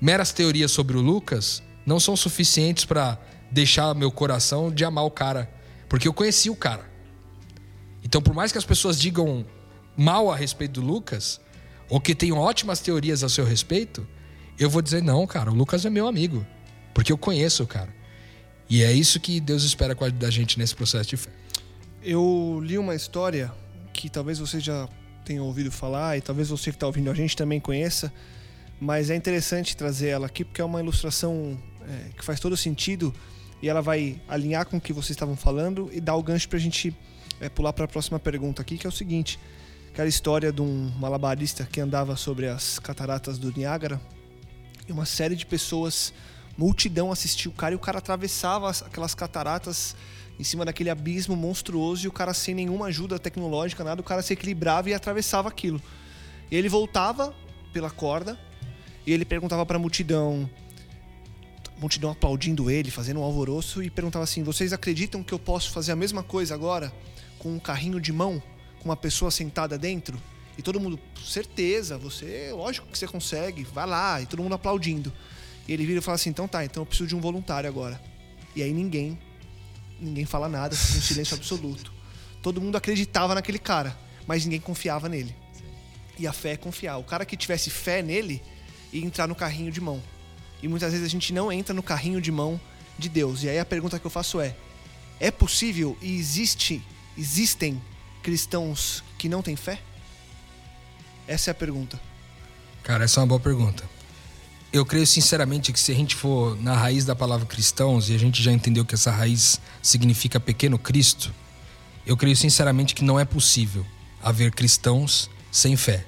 [0.00, 3.18] Meras teorias sobre o Lucas não são suficientes para
[3.50, 5.50] deixar meu coração de amar o cara,
[5.88, 6.88] porque eu conheci o cara.
[8.04, 9.44] Então, por mais que as pessoas digam
[9.96, 11.40] mal a respeito do Lucas,
[11.88, 14.06] ou que tenham ótimas teorias a seu respeito,
[14.58, 16.46] eu vou dizer, não, cara, o Lucas é meu amigo.
[16.96, 17.94] Porque eu conheço cara.
[18.70, 21.30] E é isso que Deus espera da gente nesse processo de fé.
[22.02, 23.52] Eu li uma história
[23.92, 24.88] que talvez você já
[25.22, 28.10] tenha ouvido falar e talvez você que está ouvindo a gente também conheça,
[28.80, 33.12] mas é interessante trazer ela aqui porque é uma ilustração é, que faz todo sentido
[33.60, 36.56] e ela vai alinhar com o que vocês estavam falando e dar o gancho para
[36.56, 36.96] a gente
[37.42, 39.38] é, pular para a próxima pergunta aqui, que é o seguinte:
[39.90, 44.00] aquela história de um malabarista que andava sobre as cataratas do Niágara
[44.88, 46.14] e uma série de pessoas,
[46.56, 49.94] multidão assistiu o cara e o cara atravessava aquelas cataratas
[50.38, 54.22] em cima daquele abismo monstruoso e o cara sem nenhuma ajuda tecnológica, nada, o cara
[54.22, 55.80] se equilibrava e atravessava aquilo.
[56.50, 57.34] E ele voltava
[57.72, 58.38] pela corda
[59.06, 60.48] e ele perguntava para a multidão,
[61.78, 65.92] multidão aplaudindo ele, fazendo um alvoroço e perguntava assim: "Vocês acreditam que eu posso fazer
[65.92, 66.92] a mesma coisa agora
[67.38, 68.42] com um carrinho de mão,
[68.80, 70.20] com uma pessoa sentada dentro?"
[70.58, 75.12] E todo mundo, certeza, você, lógico que você consegue, vai lá, e todo mundo aplaudindo.
[75.68, 78.00] E ele vira e fala assim: então tá, então eu preciso de um voluntário agora.
[78.54, 79.18] E aí ninguém,
[80.00, 81.92] ninguém fala nada, um silêncio absoluto.
[82.42, 85.34] Todo mundo acreditava naquele cara, mas ninguém confiava nele.
[86.18, 86.96] E a fé é confiar.
[86.96, 88.42] O cara que tivesse fé nele
[88.92, 90.02] ia entrar no carrinho de mão.
[90.62, 92.60] E muitas vezes a gente não entra no carrinho de mão
[92.98, 93.42] de Deus.
[93.42, 94.56] E aí a pergunta que eu faço é:
[95.20, 96.82] é possível e existe,
[97.16, 97.82] existem
[98.22, 99.80] cristãos que não têm fé?
[101.28, 102.00] Essa é a pergunta.
[102.82, 103.84] Cara, essa é uma boa pergunta.
[104.72, 108.18] Eu creio sinceramente que se a gente for na raiz da palavra cristãos e a
[108.18, 111.32] gente já entendeu que essa raiz significa pequeno Cristo,
[112.06, 113.86] eu creio sinceramente que não é possível
[114.22, 116.04] haver cristãos sem fé.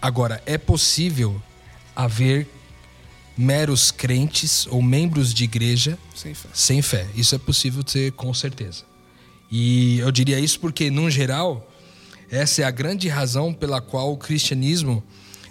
[0.00, 1.40] Agora, é possível
[1.94, 2.48] haver
[3.36, 6.48] meros crentes ou membros de igreja sem fé.
[6.52, 7.06] sem fé.
[7.14, 8.84] Isso é possível ter com certeza.
[9.50, 11.68] E eu diria isso porque, num geral,
[12.30, 15.02] essa é a grande razão pela qual o cristianismo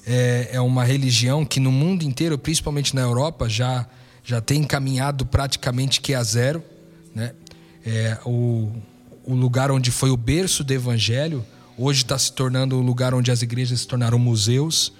[0.05, 3.87] é, é uma religião que no mundo inteiro, principalmente na Europa, já,
[4.23, 6.63] já tem caminhado praticamente que a zero.
[7.13, 7.33] Né?
[7.85, 8.71] É, o,
[9.23, 11.45] o lugar onde foi o berço do evangelho,
[11.77, 14.91] hoje está se tornando o lugar onde as igrejas se tornaram museus.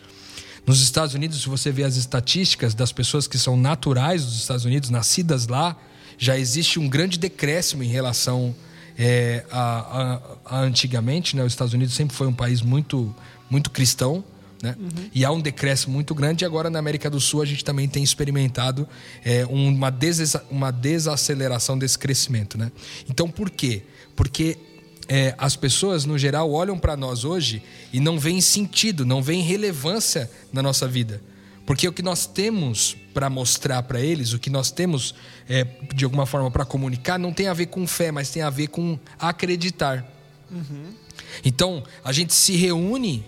[0.66, 4.66] Nos Estados Unidos, se você vê as estatísticas das pessoas que são naturais dos Estados
[4.66, 5.76] Unidos, nascidas lá,
[6.18, 8.54] já existe um grande decréscimo em relação
[9.02, 13.16] é, a, a, a, antigamente, né, os Estados Unidos sempre foi um país muito,
[13.50, 14.22] muito cristão,
[14.62, 14.76] né?
[14.80, 15.10] Uhum.
[15.13, 16.43] E há um decréscimo muito grande.
[16.43, 18.88] E agora na América do Sul a gente também tem experimentado
[19.24, 22.72] é, uma, des uma desaceleração desse crescimento, né?
[23.10, 23.84] Então por quê?
[24.15, 24.58] Porque
[25.08, 29.41] é, as pessoas no geral olham para nós hoje e não veem sentido, não veem
[29.41, 31.22] relevância na nossa vida.
[31.65, 35.13] Porque o que nós temos para mostrar para eles, o que nós temos
[35.48, 38.50] é, de alguma forma para comunicar, não tem a ver com fé, mas tem a
[38.50, 40.06] ver com acreditar.
[40.50, 40.93] Uhum.
[41.43, 43.24] Então, a gente se reúne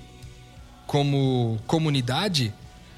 [0.91, 2.53] como comunidade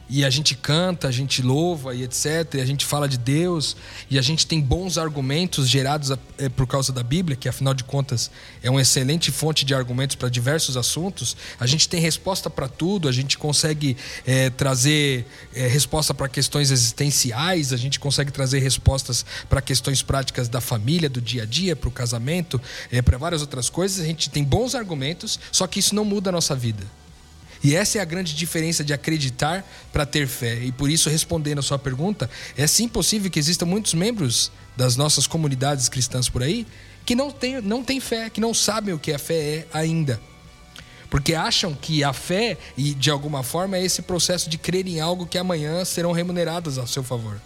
[0.10, 2.56] e a gente canta, a gente louva e etc.
[2.56, 3.78] E a gente fala de Deus
[4.10, 7.84] e a gente tem bons argumentos gerados é, por causa da Bíblia, que afinal de
[7.84, 8.32] contas
[8.64, 11.38] é uma excelente fonte de argumentos para diversos assuntos.
[11.60, 16.72] A gente tem resposta para tudo, a gente consegue é, trazer é, resposta para questões
[16.72, 21.76] existenciais, a gente consegue trazer respostas para questões práticas da família, do dia a dia,
[21.76, 22.60] para o casamento,
[23.06, 24.04] para várias outras coisas.
[24.04, 26.84] A gente tem bons argumentos, só que isso não muda a nossa vida.
[27.64, 30.56] E essa é a grande diferença de acreditar para ter fé.
[30.64, 34.98] E por isso, respondendo a sua pergunta, é sim possível que existam muitos membros das
[34.98, 36.68] nossas comunidades cristãs por aí
[37.06, 40.20] que não têm, não têm fé, que não sabem o que a fé é ainda.
[41.10, 45.00] Porque acham que a fé, e de alguma forma, é esse processo de crer em
[45.00, 47.40] algo que amanhã serão remuneradas a seu favor.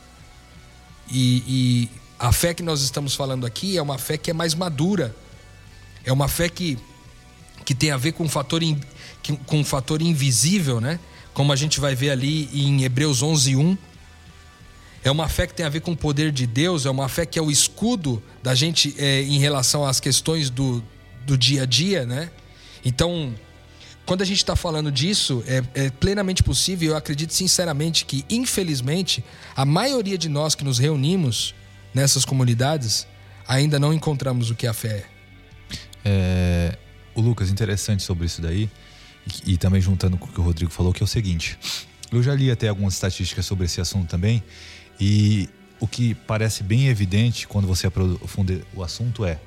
[1.09, 4.55] E, e a fé que nós estamos falando aqui é uma fé que é mais
[4.55, 5.13] madura.
[6.05, 6.77] É uma fé que,
[7.67, 8.61] que tem a ver com um fator
[9.45, 11.01] com um fator invisível, né?
[11.33, 13.77] Como a gente vai ver ali em Hebreus 11:1.
[15.03, 17.25] É uma fé que tem a ver com o poder de Deus, é uma fé
[17.25, 20.81] que é o escudo da gente é, em relação às questões do,
[21.25, 22.31] do dia a dia, né?
[22.85, 23.35] Então,
[24.05, 26.91] quando a gente está falando disso, é, é, plenamente possível.
[26.91, 29.21] Eu acredito sinceramente que, infelizmente,
[29.53, 31.53] a maioria de nós que nos reunimos
[31.93, 33.05] nessas comunidades
[33.45, 35.03] ainda não encontramos o que a fé
[36.05, 36.73] é.
[36.73, 36.86] é
[37.17, 38.69] o Lucas, interessante sobre isso daí
[39.45, 41.57] e, e também juntando com o que o Rodrigo falou, que é o seguinte:
[42.11, 44.43] eu já li até algumas estatísticas sobre esse assunto também,
[44.99, 45.49] e
[45.79, 49.39] o que parece bem evidente quando você aprofunda o assunto é.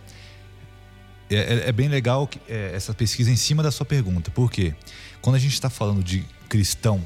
[1.31, 4.75] É, é, é bem legal que, é, essa pesquisa em cima da sua pergunta, porque
[5.23, 7.01] quando a gente está falando de cristão,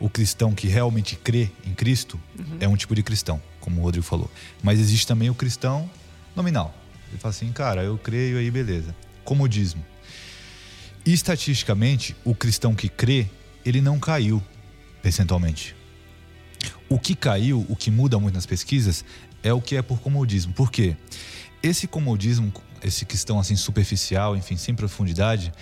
[0.00, 2.56] o cristão que realmente crê em Cristo uhum.
[2.58, 4.28] é um tipo de cristão, como o Rodrigo falou.
[4.64, 5.88] Mas existe também o cristão
[6.34, 6.74] nominal.
[7.08, 8.92] Ele fala assim, cara, eu creio aí, beleza.
[9.26, 9.84] Comodismo.
[11.04, 13.28] E estatisticamente, o cristão que crê,
[13.64, 14.42] ele não caiu
[15.02, 15.76] percentualmente.
[16.88, 19.04] O que caiu, o que muda muito nas pesquisas,
[19.42, 20.52] é o que é por comodismo.
[20.52, 20.96] Por quê?
[21.62, 25.52] Esse comodismo, esse cristão assim superficial, enfim, sem profundidade,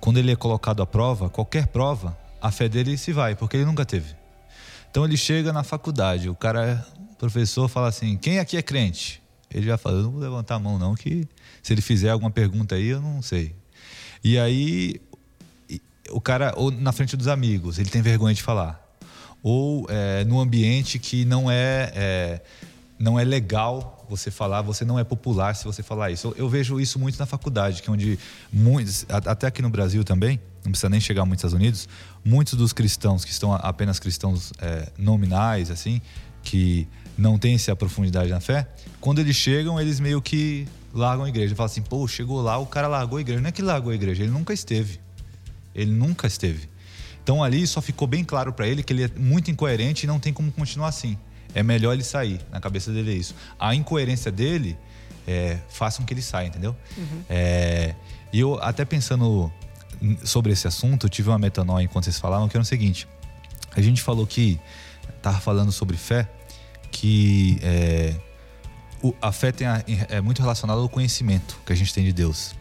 [0.00, 3.64] quando ele é colocado à prova, qualquer prova, a fé dele se vai, porque ele
[3.64, 4.14] nunca teve.
[4.90, 9.22] Então ele chega na faculdade, o cara, o professor fala assim: "Quem aqui é crente?"
[9.52, 11.28] Ele já fala: "Eu não vou levantar a mão não, que
[11.64, 13.56] se ele fizer alguma pergunta aí, eu não sei".
[14.22, 15.00] E aí,
[16.10, 18.80] o cara, ou na frente dos amigos, ele tem vergonha de falar.
[19.42, 22.42] Ou é, no ambiente que não é, é,
[22.98, 26.28] não é legal você falar, você não é popular se você falar isso.
[26.28, 28.18] Eu, eu vejo isso muito na faculdade, que é onde
[28.52, 31.88] muitos, até aqui no Brasil também, não precisa nem chegar muito nos Estados Unidos,
[32.24, 36.00] muitos dos cristãos que estão apenas cristãos é, nominais, assim,
[36.42, 38.68] que não têm essa profundidade na fé,
[39.00, 41.54] quando eles chegam, eles meio que largam a igreja.
[41.54, 43.40] Fala assim, pô, chegou lá, o cara largou a igreja.
[43.40, 45.00] Não é que largou a igreja, ele nunca esteve.
[45.74, 46.68] Ele nunca esteve.
[47.22, 50.20] Então ali só ficou bem claro para ele que ele é muito incoerente e não
[50.20, 51.18] tem como continuar assim.
[51.54, 52.40] É melhor ele sair.
[52.50, 53.34] Na cabeça dele é isso.
[53.58, 54.76] A incoerência dele
[55.26, 56.76] é, faça com que ele saia, entendeu?
[56.96, 57.22] Uhum.
[57.28, 57.94] É,
[58.32, 59.50] e eu até pensando
[60.24, 63.08] sobre esse assunto, eu tive uma metanoia enquanto vocês falavam, que era o seguinte.
[63.74, 64.60] A gente falou que,
[65.22, 66.28] tava falando sobre fé,
[66.90, 68.14] que é,
[69.04, 72.12] o, a fé tem a, é muito relacionada ao conhecimento que a gente tem de
[72.12, 72.54] Deus.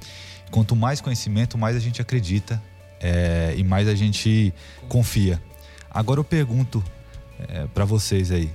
[0.52, 2.62] Quanto mais conhecimento, mais a gente acredita
[3.00, 4.54] é, e mais a gente
[4.90, 5.42] confia.
[5.90, 6.84] Agora eu pergunto
[7.48, 8.52] é, para vocês aí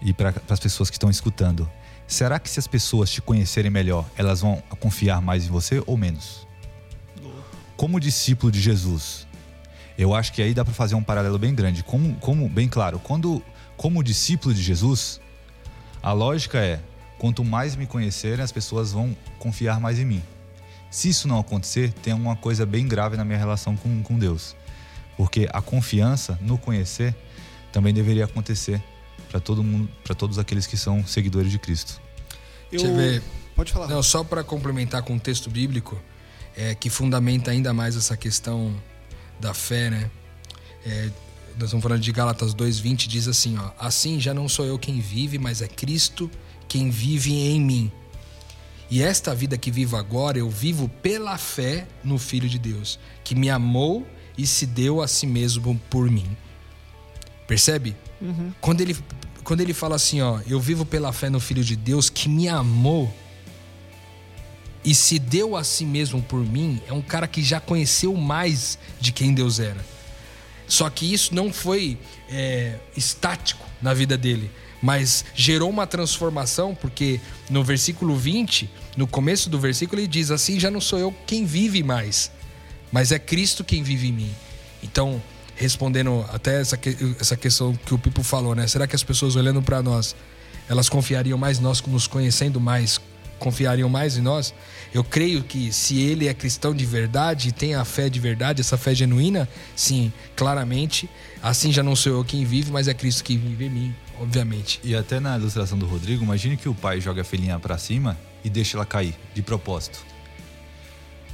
[0.00, 1.68] e para as pessoas que estão escutando:
[2.06, 5.96] será que se as pessoas te conhecerem melhor, elas vão confiar mais em você ou
[5.96, 6.46] menos?
[7.76, 9.26] Como discípulo de Jesus,
[9.98, 11.82] eu acho que aí dá para fazer um paralelo bem grande.
[11.82, 13.42] Como, como bem claro, quando
[13.76, 15.20] como discípulo de Jesus,
[16.00, 16.80] a lógica é
[17.18, 20.22] quanto mais me conhecerem, as pessoas vão confiar mais em mim.
[20.90, 24.56] Se isso não acontecer, tem uma coisa bem grave na minha relação com, com Deus.
[25.16, 27.14] Porque a confiança no conhecer
[27.72, 28.82] também deveria acontecer
[29.28, 32.00] para todo mundo, para todos aqueles que são seguidores de Cristo.
[32.72, 32.80] Eu...
[32.80, 33.22] Você vê,
[33.54, 33.88] pode falar.
[33.88, 36.00] Não, só para complementar com o texto bíblico,
[36.56, 38.74] é, que fundamenta ainda mais essa questão
[39.38, 40.10] da fé, né?
[40.86, 41.10] É,
[41.56, 45.00] nós estamos falando de Gálatas 2:20 diz assim, ó: Assim já não sou eu quem
[45.00, 46.30] vive, mas é Cristo
[46.68, 47.92] quem vive em mim.
[48.90, 53.34] E esta vida que vivo agora, eu vivo pela fé no Filho de Deus, que
[53.34, 54.06] me amou
[54.36, 56.36] e se deu a si mesmo por mim.
[57.46, 57.96] Percebe?
[58.20, 58.52] Uhum.
[58.60, 58.96] Quando, ele,
[59.44, 62.48] quando ele fala assim, ó, eu vivo pela fé no Filho de Deus, que me
[62.48, 63.12] amou
[64.84, 68.78] e se deu a si mesmo por mim, é um cara que já conheceu mais
[69.00, 69.84] de quem Deus era.
[70.66, 71.98] Só que isso não foi
[72.30, 74.50] é, estático na vida dele
[74.82, 77.20] mas gerou uma transformação, porque
[77.50, 81.44] no versículo 20, no começo do versículo, ele diz assim: Já não sou eu quem
[81.44, 82.30] vive mais,
[82.92, 84.30] mas é Cristo quem vive em mim.
[84.82, 85.20] Então,
[85.56, 86.78] respondendo até essa,
[87.20, 88.66] essa questão que o Pipo falou, né?
[88.66, 90.14] Será que as pessoas olhando para nós,
[90.68, 93.00] elas confiariam mais em nós, nos conhecendo mais,
[93.40, 94.54] confiariam mais em nós?
[94.94, 98.76] Eu creio que se ele é cristão de verdade tem a fé de verdade, essa
[98.76, 101.10] fé genuína, sim, claramente,
[101.42, 104.80] assim já não sou eu quem vive, mas é Cristo que vive em mim, obviamente.
[104.82, 108.18] E até na ilustração do Rodrigo, imagine que o pai joga a filhinha para cima
[108.44, 110.04] e deixa ela cair, de propósito.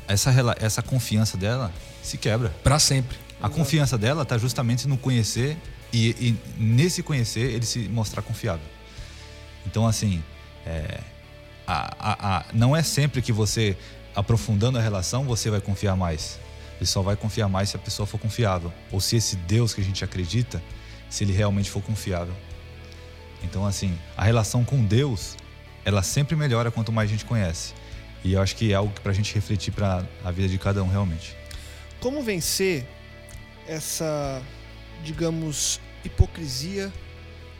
[0.06, 1.72] Essa, essa confiança dela
[2.02, 2.50] se quebra.
[2.62, 3.16] Para sempre.
[3.42, 5.56] A confiança dela está justamente no conhecer
[5.92, 8.66] e, e, nesse conhecer ele se mostrar confiável.
[9.66, 10.22] Então, assim,
[10.66, 11.00] é,
[11.66, 13.76] a, a, a, não é sempre que você,
[14.14, 16.38] aprofundando a relação, você vai confiar mais.
[16.76, 18.72] Ele só vai confiar mais se a pessoa for confiável.
[18.90, 20.62] Ou se esse Deus que a gente acredita,
[21.08, 22.34] se ele realmente for confiável.
[23.44, 25.36] Então, assim, a relação com Deus,
[25.84, 27.74] ela sempre melhora quanto mais a gente conhece.
[28.24, 30.82] E eu acho que é algo para a gente refletir para a vida de cada
[30.82, 31.36] um realmente.
[32.00, 32.86] Como vencer
[33.68, 34.42] essa,
[35.04, 36.92] digamos, hipocrisia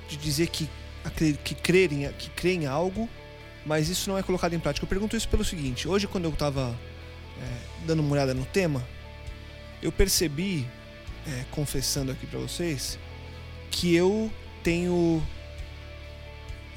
[0.09, 0.69] de dizer que,
[1.45, 3.09] que, crerem, que creem em algo,
[3.65, 4.85] mas isso não é colocado em prática.
[4.85, 6.75] Eu pergunto isso pelo seguinte: hoje, quando eu estava
[7.41, 8.83] é, dando uma olhada no tema,
[9.83, 10.67] eu percebi,
[11.27, 12.99] é, confessando aqui para vocês,
[13.71, 14.31] que eu
[14.63, 15.23] tenho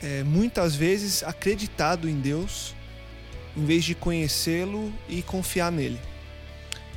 [0.02, 2.76] é, muitas vezes acreditado em Deus
[3.56, 6.00] em vez de conhecê-lo e confiar nele.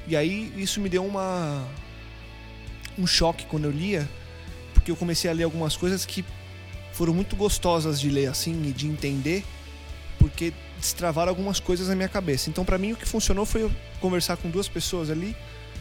[0.07, 1.67] E aí isso me deu uma
[2.99, 4.09] um choque quando eu lia,
[4.75, 6.23] porque eu comecei a ler algumas coisas que
[6.93, 9.43] foram muito gostosas de ler assim e de entender,
[10.19, 12.51] porque destravaram algumas coisas na minha cabeça.
[12.51, 15.35] Então, para mim, o que funcionou foi eu conversar com duas pessoas ali.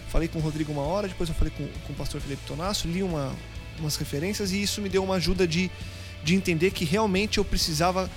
[0.10, 2.88] Falei com o Rodrigo uma hora, depois eu falei com, com o pastor Felipe Tonasso,
[2.88, 3.36] li uma,
[3.80, 5.70] umas referências e isso me deu uma ajuda de,
[6.24, 8.10] de entender que realmente eu precisava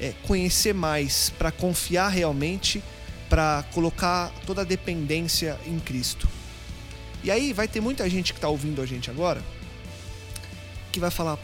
[0.00, 2.82] é, conhecer mais para confiar realmente,
[3.28, 6.28] para colocar toda a dependência em Cristo.
[7.22, 9.42] E aí vai ter muita gente que está ouvindo a gente agora
[10.90, 11.38] que vai falar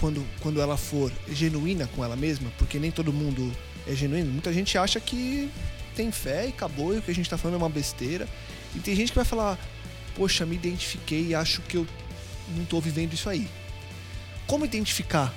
[0.00, 3.52] quando, quando ela for genuína com ela mesma, porque nem todo mundo
[3.86, 4.30] é genuíno.
[4.30, 5.50] Muita gente acha que
[5.94, 8.26] tem fé e acabou e o que a gente está falando é uma besteira.
[8.74, 9.58] E tem gente que vai falar:
[10.16, 11.86] Poxa, me identifiquei e acho que eu
[12.56, 13.48] não estou vivendo isso aí.
[14.46, 15.32] Como identificar?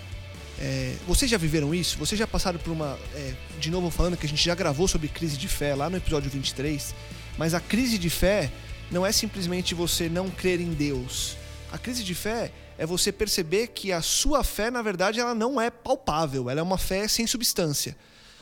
[0.60, 1.98] É, vocês já viveram isso?
[1.98, 2.98] Vocês já passaram por uma.
[3.14, 5.98] É, de novo falando que a gente já gravou sobre crise de fé lá no
[5.98, 6.96] episódio 23.
[7.38, 8.52] Mas a crise de fé
[8.90, 11.36] não é simplesmente você não crer em Deus.
[11.72, 15.60] A crise de fé é você perceber que a sua fé, na verdade, ela não
[15.60, 17.96] é palpável, ela é uma fé sem substância.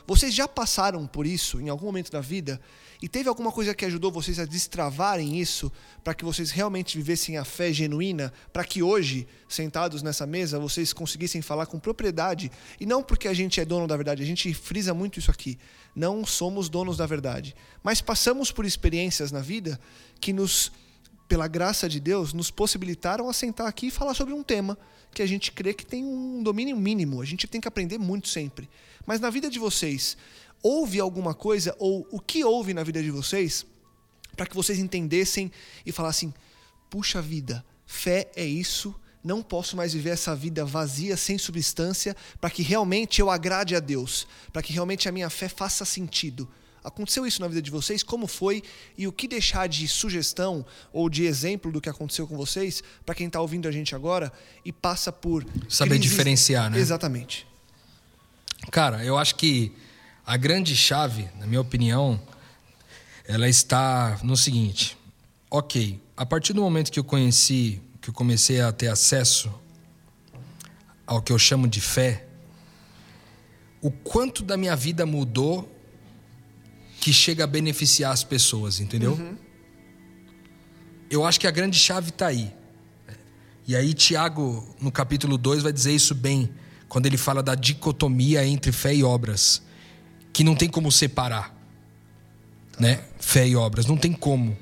[0.06, 2.60] Vocês já passaram por isso em algum momento da vida?
[3.02, 5.72] E teve alguma coisa que ajudou vocês a destravarem isso
[6.04, 10.94] para que vocês realmente vivessem a fé genuína, para que hoje, sentados nessa mesa, vocês
[10.94, 12.52] conseguissem falar com propriedade?
[12.80, 15.58] E não porque a gente é dono da verdade, a gente frisa muito isso aqui.
[15.96, 19.80] Não somos donos da verdade, mas passamos por experiências na vida
[20.20, 20.72] que nos
[21.34, 24.78] pela graça de Deus, nos possibilitaram a sentar aqui e falar sobre um tema
[25.12, 27.24] que a gente crê que tem um domínio mínimo.
[27.24, 28.70] A gente tem que aprender muito sempre.
[29.04, 30.16] Mas na vida de vocês,
[30.62, 33.66] houve alguma coisa, ou o que houve na vida de vocês,
[34.38, 35.52] para que vocês entendessem
[35.84, 36.32] e falassem:
[36.88, 42.52] puxa vida, fé é isso, não posso mais viver essa vida vazia, sem substância, para
[42.52, 46.48] que realmente eu agrade a Deus, para que realmente a minha fé faça sentido.
[46.84, 48.04] Aconteceu isso na vida de vocês?
[48.04, 48.62] Como foi?
[48.98, 53.16] E o que deixar de sugestão ou de exemplo do que aconteceu com vocês para
[53.16, 54.32] quem está ouvindo a gente agora
[54.66, 55.46] e passa por.
[55.70, 56.12] Saber crises...
[56.12, 56.78] diferenciar, né?
[56.78, 57.48] Exatamente.
[58.70, 59.72] Cara, eu acho que
[60.26, 62.20] a grande chave, na minha opinião,
[63.26, 64.98] ela está no seguinte:
[65.50, 69.54] ok, a partir do momento que eu conheci, que eu comecei a ter acesso
[71.08, 72.26] ao que eu chamo de fé,
[73.82, 75.73] o quanto da minha vida mudou
[77.04, 79.12] que chega a beneficiar as pessoas, entendeu?
[79.12, 79.36] Uhum.
[81.12, 82.50] Eu acho que a grande chave está aí.
[83.68, 86.50] E aí, Tiago, no capítulo 2, vai dizer isso bem,
[86.88, 89.62] quando ele fala da dicotomia entre fé e obras
[90.32, 91.54] que não tem como separar,
[92.80, 93.04] né?
[93.20, 94.58] Fé e obras, não tem como.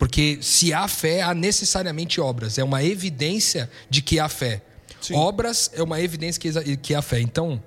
[0.00, 2.58] Porque se há fé, há necessariamente obras.
[2.58, 4.62] É uma evidência de que há fé.
[5.00, 5.14] Sim.
[5.14, 7.20] Obras é uma evidência que, que há fé.
[7.20, 7.62] Então,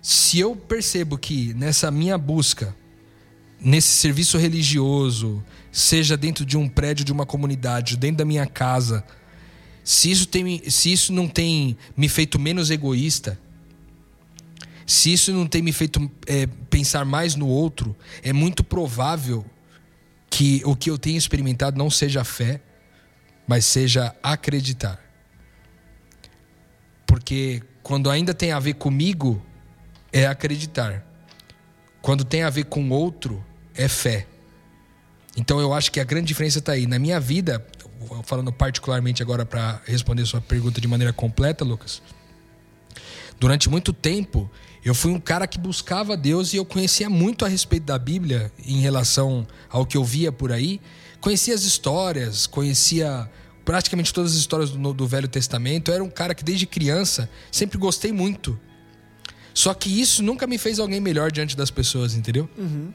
[0.00, 2.74] se eu percebo que nessa minha busca,
[3.60, 9.04] nesse serviço religioso, seja dentro de um prédio de uma comunidade, dentro da minha casa,
[9.84, 13.38] se isso, tem, se isso não tem me feito menos egoísta,
[14.86, 19.44] se isso não tem me feito é, pensar mais no outro, é muito provável
[20.28, 22.60] que o que eu tenho experimentado não seja fé,
[23.46, 25.00] mas seja acreditar.
[27.06, 29.44] Porque quando ainda tem a ver comigo,
[30.12, 31.04] é acreditar.
[32.00, 33.44] Quando tem a ver com outro,
[33.74, 34.26] é fé.
[35.36, 36.86] Então eu acho que a grande diferença está aí.
[36.86, 37.64] Na minha vida,
[38.24, 42.02] falando particularmente agora para responder sua pergunta de maneira completa, Lucas.
[43.38, 44.50] Durante muito tempo,
[44.84, 48.52] eu fui um cara que buscava Deus e eu conhecia muito a respeito da Bíblia
[48.64, 50.80] em relação ao que eu via por aí.
[51.20, 53.30] Conhecia as histórias, conhecia
[53.64, 55.90] praticamente todas as histórias do, do Velho Testamento.
[55.90, 58.58] Eu era um cara que desde criança sempre gostei muito.
[59.52, 62.48] Só que isso nunca me fez alguém melhor diante das pessoas, entendeu?
[62.56, 62.92] Uhum.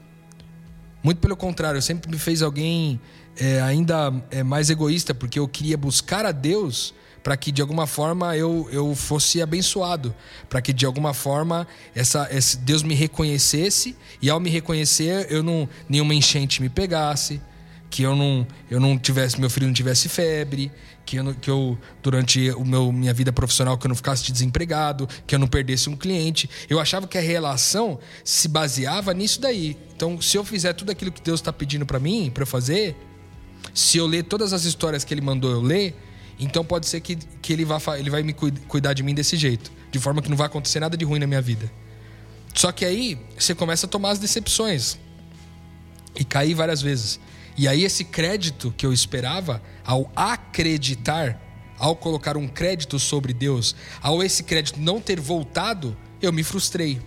[1.06, 3.00] Muito pelo contrário, sempre me fez alguém
[3.36, 6.92] é, ainda é, mais egoísta, porque eu queria buscar a Deus
[7.22, 10.12] para que de alguma forma eu, eu fosse abençoado,
[10.48, 15.44] para que de alguma forma essa, esse Deus me reconhecesse e ao me reconhecer eu
[15.44, 17.40] não nenhuma enchente me pegasse,
[17.90, 20.70] que eu não eu não tivesse meu filho não tivesse febre,
[21.04, 25.08] que eu, que eu durante o meu minha vida profissional que eu não ficasse desempregado,
[25.26, 26.50] que eu não perdesse um cliente.
[26.68, 29.76] Eu achava que a relação se baseava nisso daí.
[29.94, 32.96] Então, se eu fizer tudo aquilo que Deus está pedindo para mim, para fazer,
[33.72, 35.94] se eu ler todas as histórias que Ele mandou eu ler,
[36.38, 39.72] então pode ser que, que ele, vai, ele vai me cuidar de mim desse jeito.
[39.90, 41.70] De forma que não vai acontecer nada de ruim na minha vida.
[42.54, 44.98] Só que aí você começa a tomar as decepções.
[46.14, 47.20] E cair várias vezes.
[47.56, 51.40] E aí esse crédito que eu esperava, ao acreditar,
[51.78, 57.00] ao colocar um crédito sobre Deus, ao esse crédito não ter voltado, eu me frustrei.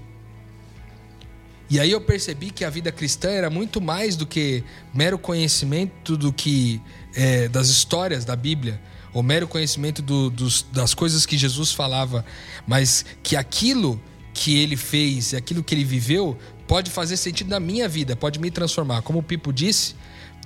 [1.69, 6.17] E aí eu percebi que a vida cristã era muito mais do que mero conhecimento
[6.17, 6.81] do que
[7.13, 8.81] é, das histórias da Bíblia,
[9.13, 12.25] o mero conhecimento do, dos, das coisas que Jesus falava,
[12.67, 14.01] mas que aquilo
[14.33, 16.37] que ele fez, aquilo que ele viveu,
[16.67, 19.03] pode fazer sentido na minha vida, pode me transformar.
[19.03, 19.95] Como o Pipo disse,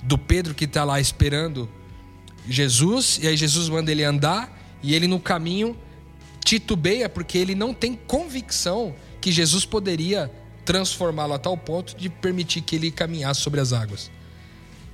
[0.04, 1.68] do Pedro que está lá esperando
[2.48, 4.52] Jesus, e aí Jesus manda ele andar,
[4.82, 5.76] e ele no caminho
[6.44, 10.30] titubeia porque ele não tem convicção que Jesus poderia
[10.64, 14.10] transformá-lo a tal ponto de permitir que ele caminhasse sobre as águas.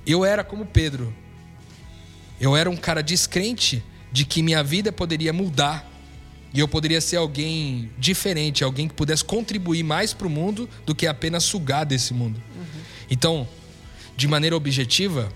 [0.05, 1.13] Eu era como Pedro,
[2.39, 5.89] eu era um cara descrente de que minha vida poderia mudar
[6.53, 10.93] e eu poderia ser alguém diferente, alguém que pudesse contribuir mais para o mundo do
[10.95, 12.41] que apenas sugar desse mundo.
[12.55, 12.81] Uhum.
[13.09, 13.47] Então,
[14.21, 15.31] de maneira objetiva,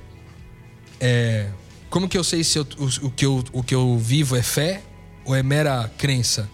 [0.99, 1.49] é,
[1.89, 4.43] como que eu sei se eu, o, o, que eu, o que eu vivo é
[4.43, 4.81] fé
[5.25, 6.49] ou é mera crença?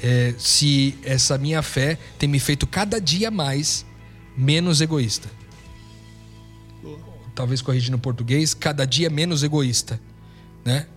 [0.00, 3.84] É, se essa minha fé tem me feito cada dia mais
[4.36, 5.28] menos egoísta
[7.38, 10.00] talvez corrigindo no português, cada dia menos egoísta,
[10.64, 10.88] né?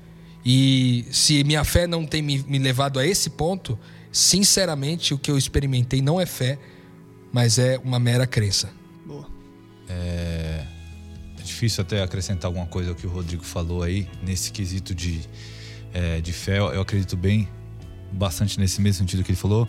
[0.43, 3.77] E se minha fé não tem me, me levado a esse ponto,
[4.11, 6.57] sinceramente o que eu experimentei não é fé,
[7.31, 8.71] mas é uma mera crença.
[9.05, 9.27] Boa.
[9.89, 10.65] É,
[11.39, 15.21] é difícil até acrescentar alguma coisa ao que o Rodrigo falou aí, nesse quesito de,
[15.93, 16.59] é, de fé.
[16.59, 17.47] Eu acredito bem,
[18.11, 19.67] bastante nesse mesmo sentido que ele falou.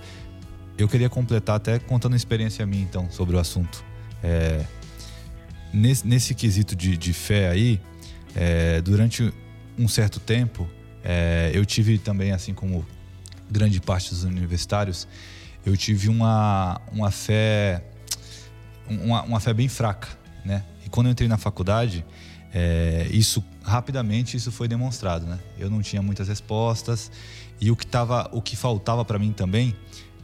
[0.77, 3.85] Eu queria completar até contando uma experiência minha, então, sobre o assunto.
[4.23, 4.65] É,
[5.73, 7.81] nesse, nesse quesito de, de fé aí,
[8.35, 9.33] é, durante
[9.79, 10.69] um certo tempo,
[11.05, 12.87] é, eu tive também, assim como
[13.51, 15.07] grande parte dos universitários,
[15.65, 17.85] eu tive uma, uma fé
[18.99, 20.09] uma, uma fé bem fraca,
[20.45, 20.65] né?
[20.85, 22.05] E quando eu entrei na faculdade,
[22.53, 25.39] é, isso rapidamente isso foi demonstrado, né?
[25.59, 27.11] Eu não tinha muitas respostas
[27.61, 29.75] e o que tava, o que faltava para mim também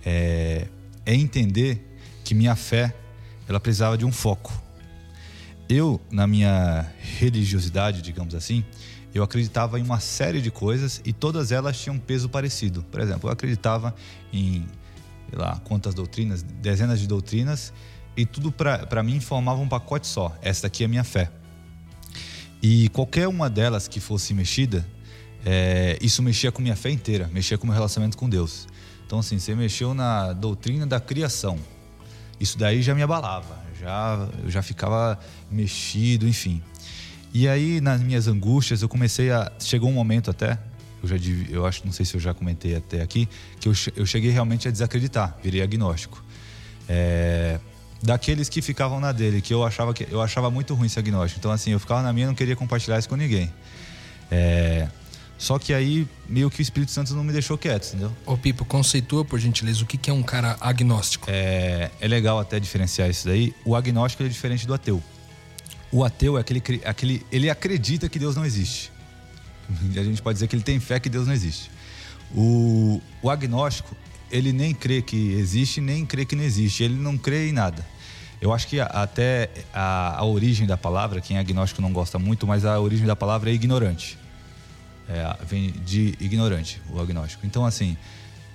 [0.04, 0.66] é,
[1.06, 2.94] é entender que minha fé
[3.48, 4.52] ela precisava de um foco,
[5.68, 6.86] eu, na minha
[7.18, 8.64] religiosidade, digamos assim,
[9.14, 12.82] eu acreditava em uma série de coisas e todas elas tinham um peso parecido.
[12.84, 13.94] Por exemplo, eu acreditava
[14.32, 14.66] em,
[15.28, 17.72] sei lá, quantas doutrinas, dezenas de doutrinas,
[18.18, 20.36] e tudo para mim formava um pacote só.
[20.42, 21.30] Esta aqui é a minha fé.
[22.60, 24.84] E qualquer uma delas que fosse mexida,
[25.46, 28.66] é, isso mexia com minha fé inteira, mexia com meu relacionamento com Deus.
[29.06, 31.60] Então, assim, você mexeu na doutrina da criação.
[32.40, 35.16] Isso daí já me abalava, já, eu já ficava
[35.48, 36.60] mexido, enfim.
[37.32, 39.52] E aí, nas minhas angústias, eu comecei a.
[39.60, 40.58] Chegou um momento até,
[41.00, 41.16] eu já
[41.50, 43.28] eu acho, não sei se eu já comentei até aqui,
[43.60, 46.24] que eu, eu cheguei realmente a desacreditar, virei agnóstico.
[46.88, 47.60] É,
[48.02, 51.38] daqueles que ficavam na dele, que eu achava que eu achava muito ruim esse agnóstico.
[51.38, 53.52] Então, assim, eu ficava na minha e não queria compartilhar isso com ninguém.
[54.30, 54.88] É,
[55.38, 58.12] só que aí, meio que o Espírito Santo não me deixou quieto, entendeu?
[58.26, 61.26] Ô, Pipo, conceitua, por gentileza, o que é um cara agnóstico?
[61.30, 63.54] É, é legal até diferenciar isso daí.
[63.64, 65.02] O agnóstico é diferente do ateu.
[65.92, 67.26] O ateu é aquele, aquele.
[67.30, 68.92] Ele acredita que Deus não existe.
[69.96, 71.70] A gente pode dizer que ele tem fé que Deus não existe.
[72.34, 73.96] O, o agnóstico,
[74.30, 76.82] ele nem crê que existe, nem crê que não existe.
[76.82, 77.84] Ele não crê em nada.
[78.40, 82.46] Eu acho que até a, a origem da palavra, quem é agnóstico não gosta muito,
[82.46, 84.16] mas a origem da palavra é ignorante.
[85.08, 87.46] É, vem de ignorante, o agnóstico.
[87.46, 87.96] Então, assim,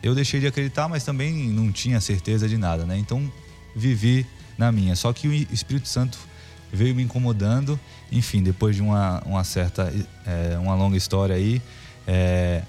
[0.01, 2.97] eu deixei de acreditar, mas também não tinha certeza de nada, né?
[2.97, 3.29] Então,
[3.75, 4.25] vivi
[4.57, 4.95] na minha.
[4.95, 6.17] Só que o Espírito Santo
[6.71, 7.79] veio me incomodando.
[8.11, 9.93] Enfim, depois de uma, uma certa,
[10.25, 11.61] é, uma longa história aí,
[12.07, 12.61] é,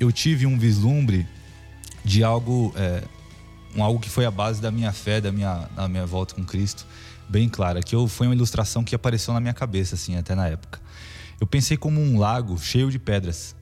[0.00, 1.26] eu tive um vislumbre
[2.04, 3.02] de algo, é,
[3.76, 6.44] um algo que foi a base da minha fé, da minha, da minha volta com
[6.44, 6.86] Cristo,
[7.28, 7.82] bem clara.
[7.82, 10.80] Que eu, foi uma ilustração que apareceu na minha cabeça, assim, até na época.
[11.40, 13.56] Eu pensei como um lago cheio de pedras.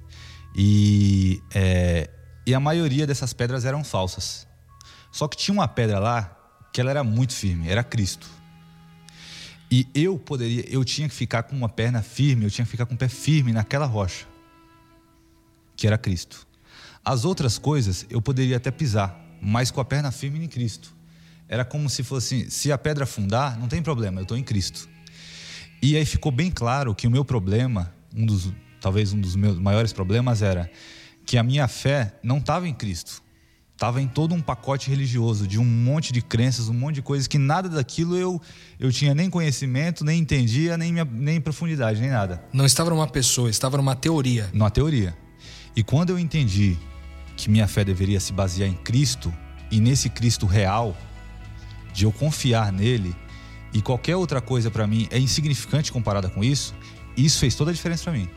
[0.54, 2.10] E, é,
[2.46, 4.46] e a maioria dessas pedras eram falsas.
[5.12, 6.36] Só que tinha uma pedra lá
[6.72, 8.28] que ela era muito firme, era Cristo.
[9.70, 12.86] E eu poderia, eu tinha que ficar com uma perna firme, eu tinha que ficar
[12.86, 14.26] com o pé firme naquela rocha,
[15.76, 16.46] que era Cristo.
[17.04, 20.94] As outras coisas eu poderia até pisar, mas com a perna firme em Cristo.
[21.48, 24.88] Era como se fosse, se a pedra afundar, não tem problema, eu estou em Cristo.
[25.82, 29.58] E aí ficou bem claro que o meu problema, um dos, talvez um dos meus
[29.58, 30.70] maiores problemas era
[31.24, 33.22] que a minha fé não estava em Cristo.
[33.72, 37.26] Estava em todo um pacote religioso, de um monte de crenças, um monte de coisas
[37.26, 38.38] que nada daquilo eu,
[38.78, 42.44] eu tinha nem conhecimento, nem entendia, nem, minha, nem profundidade, nem nada.
[42.52, 44.50] Não estava numa pessoa, estava numa teoria.
[44.52, 45.16] Numa teoria.
[45.74, 46.76] E quando eu entendi
[47.40, 49.32] que minha fé deveria se basear em Cristo,
[49.70, 50.96] e nesse Cristo real,
[51.92, 53.16] de eu confiar nele,
[53.72, 56.74] e qualquer outra coisa para mim é insignificante comparada com isso,
[57.16, 58.28] isso fez toda a diferença para mim.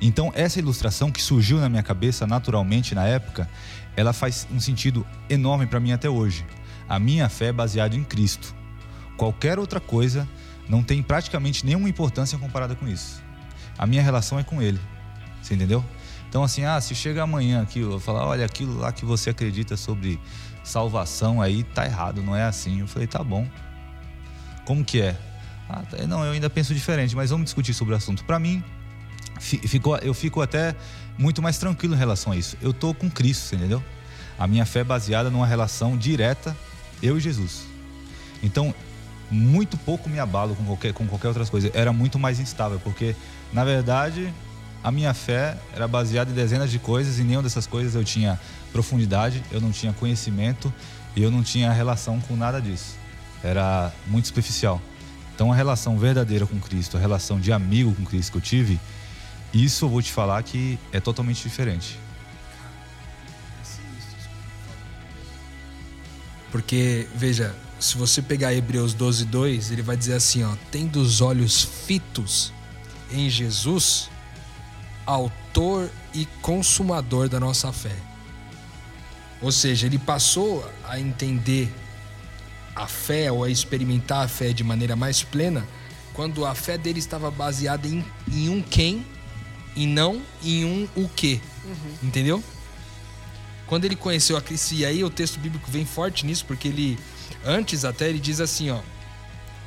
[0.00, 3.48] Então, essa ilustração que surgiu na minha cabeça naturalmente na época,
[3.96, 6.44] ela faz um sentido enorme para mim até hoje.
[6.88, 8.54] A minha fé é baseada em Cristo.
[9.16, 10.28] Qualquer outra coisa
[10.68, 13.22] não tem praticamente nenhuma importância comparada com isso.
[13.78, 14.80] A minha relação é com Ele.
[15.42, 15.84] Você entendeu?
[16.30, 19.76] Então, assim, ah, se chega amanhã aqui, eu falar, olha, aquilo lá que você acredita
[19.76, 20.16] sobre
[20.62, 22.78] salvação aí tá errado, não é assim.
[22.78, 23.48] Eu falei, tá bom.
[24.64, 25.16] Como que é?
[25.68, 28.24] Ah, tá, não, eu ainda penso diferente, mas vamos discutir sobre o assunto.
[28.24, 28.62] Para mim,
[29.40, 30.76] ficou, eu fico até
[31.18, 32.56] muito mais tranquilo em relação a isso.
[32.62, 33.82] Eu tô com Cristo, entendeu?
[34.38, 36.56] A minha fé é baseada numa relação direta
[37.02, 37.66] eu e Jesus.
[38.40, 38.72] Então,
[39.28, 41.72] muito pouco me abalo com qualquer, com qualquer outra coisa.
[41.74, 43.16] Era muito mais instável, porque,
[43.52, 44.32] na verdade,
[44.82, 48.40] a minha fé era baseada em dezenas de coisas e nenhuma dessas coisas eu tinha
[48.72, 50.72] profundidade, eu não tinha conhecimento
[51.14, 53.00] e eu não tinha relação com nada disso
[53.42, 54.80] era muito superficial.
[55.34, 58.80] Então a relação verdadeira com Cristo, a relação de amigo com Cristo que eu tive,
[59.52, 61.98] isso eu vou te falar que é totalmente diferente.
[66.52, 71.20] Porque, veja, se você pegar Hebreus 12, 2, ele vai dizer assim, ó, tendo os
[71.20, 72.52] olhos fitos
[73.12, 74.10] em Jesus,
[75.10, 77.94] autor e consumador da nossa fé.
[79.42, 81.72] Ou seja, ele passou a entender
[82.76, 85.66] a fé ou a experimentar a fé de maneira mais plena
[86.12, 89.04] quando a fé dele estava baseada em, em um quem
[89.74, 91.40] e não em um o que.
[91.64, 92.08] Uhum.
[92.08, 92.44] Entendeu?
[93.66, 96.98] Quando ele conheceu a Cristo, e aí o texto bíblico vem forte nisso, porque ele,
[97.44, 98.80] antes até, ele diz assim, ó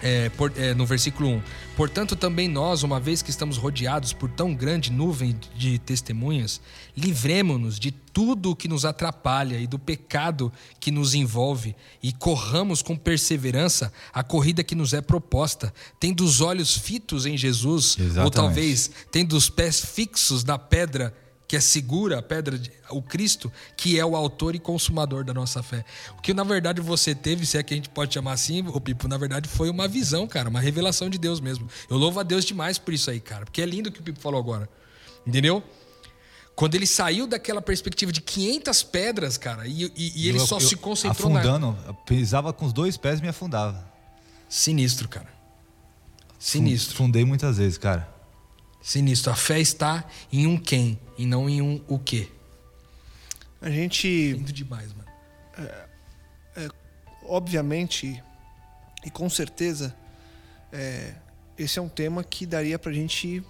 [0.03, 1.41] é, por, é, no versículo 1:
[1.77, 6.59] Portanto, também nós, uma vez que estamos rodeados por tão grande nuvem de testemunhas,
[6.95, 12.81] livremos-nos de tudo o que nos atrapalha e do pecado que nos envolve, e corramos
[12.81, 18.25] com perseverança a corrida que nos é proposta, tendo os olhos fitos em Jesus, Exatamente.
[18.25, 21.15] ou talvez tendo os pés fixos na pedra
[21.47, 25.33] que é segura a pedra, de, o Cristo, que é o autor e consumador da
[25.33, 25.85] nossa fé.
[26.17, 28.79] O que na verdade você teve, se é que a gente pode chamar assim, o
[28.79, 31.67] Pipo, na verdade foi uma visão, cara, uma revelação de Deus mesmo.
[31.89, 34.03] Eu louvo a Deus demais por isso aí, cara, porque é lindo o que o
[34.03, 34.69] Pipo falou agora.
[35.25, 35.63] Entendeu?
[36.55, 40.57] Quando ele saiu daquela perspectiva de 500 pedras, cara, e, e, e ele eu, só
[40.57, 41.93] eu, se concentrou afundando, na...
[41.93, 43.91] pisava com os dois pés e me afundava.
[44.47, 45.33] Sinistro, cara.
[46.37, 46.95] Sinistro.
[46.95, 48.12] Fundei muitas vezes, cara.
[48.83, 49.31] Sinistro.
[49.31, 52.27] A fé está em um quem e não em um o quê.
[53.61, 54.33] A gente.
[54.33, 55.09] Lindo demais, mano.
[55.57, 55.85] É,
[56.57, 56.69] é,
[57.23, 58.21] obviamente,
[59.05, 59.95] e com certeza,
[60.71, 61.13] é,
[61.57, 63.41] esse é um tema que daria pra gente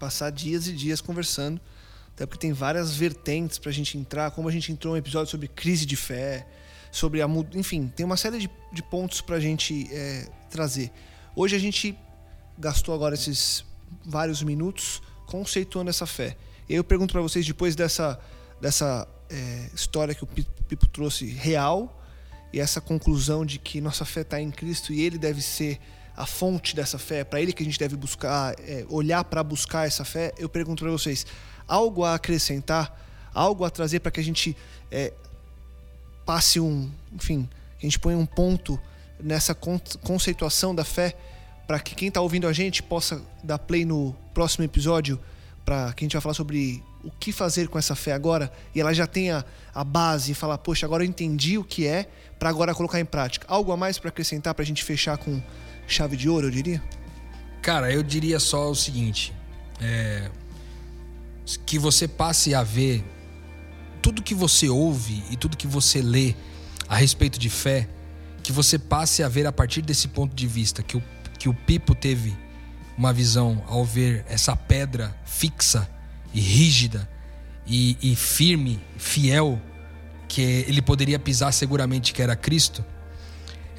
[0.00, 1.60] passar dias e dias conversando.
[2.14, 5.48] Até porque tem várias vertentes pra gente entrar, como a gente entrou um episódio sobre
[5.48, 6.46] crise de fé,
[6.90, 7.28] sobre a.
[7.54, 10.90] Enfim, tem uma série de, de pontos pra gente é, trazer.
[11.36, 11.96] Hoje a gente
[12.58, 13.67] gastou agora esses
[14.04, 16.36] vários minutos conceituando essa fé.
[16.68, 18.18] Eu pergunto para vocês, depois dessa,
[18.60, 21.94] dessa é, história que o Pipo trouxe real,
[22.52, 25.78] e essa conclusão de que nossa fé está em Cristo e Ele deve ser
[26.16, 29.86] a fonte dessa fé, para Ele que a gente deve buscar, é, olhar para buscar
[29.86, 31.26] essa fé, eu pergunto para vocês,
[31.66, 34.56] algo a acrescentar, algo a trazer para que a gente
[34.90, 35.12] é,
[36.26, 38.80] passe um, enfim, que a gente ponha um ponto
[39.20, 41.16] nessa conceituação da fé
[41.68, 45.20] para que quem está ouvindo a gente possa dar play no próximo episódio,
[45.66, 48.80] para que a gente vai falar sobre o que fazer com essa fé agora e
[48.80, 49.44] ela já tenha
[49.74, 52.08] a base e falar, poxa, agora eu entendi o que é,
[52.38, 53.46] para agora colocar em prática.
[53.50, 55.42] Algo a mais para acrescentar para a gente fechar com
[55.86, 56.82] chave de ouro, eu diria?
[57.60, 59.34] Cara, eu diria só o seguinte:
[59.78, 60.30] é,
[61.66, 63.04] que você passe a ver
[64.00, 66.34] tudo que você ouve e tudo que você lê
[66.88, 67.86] a respeito de fé,
[68.42, 71.02] que você passe a ver a partir desse ponto de vista, que o,
[71.38, 72.36] que o Pipo teve
[72.96, 75.88] uma visão ao ver essa pedra fixa
[76.34, 77.08] e rígida
[77.66, 79.60] e, e firme, fiel,
[80.26, 82.84] que ele poderia pisar seguramente que era Cristo.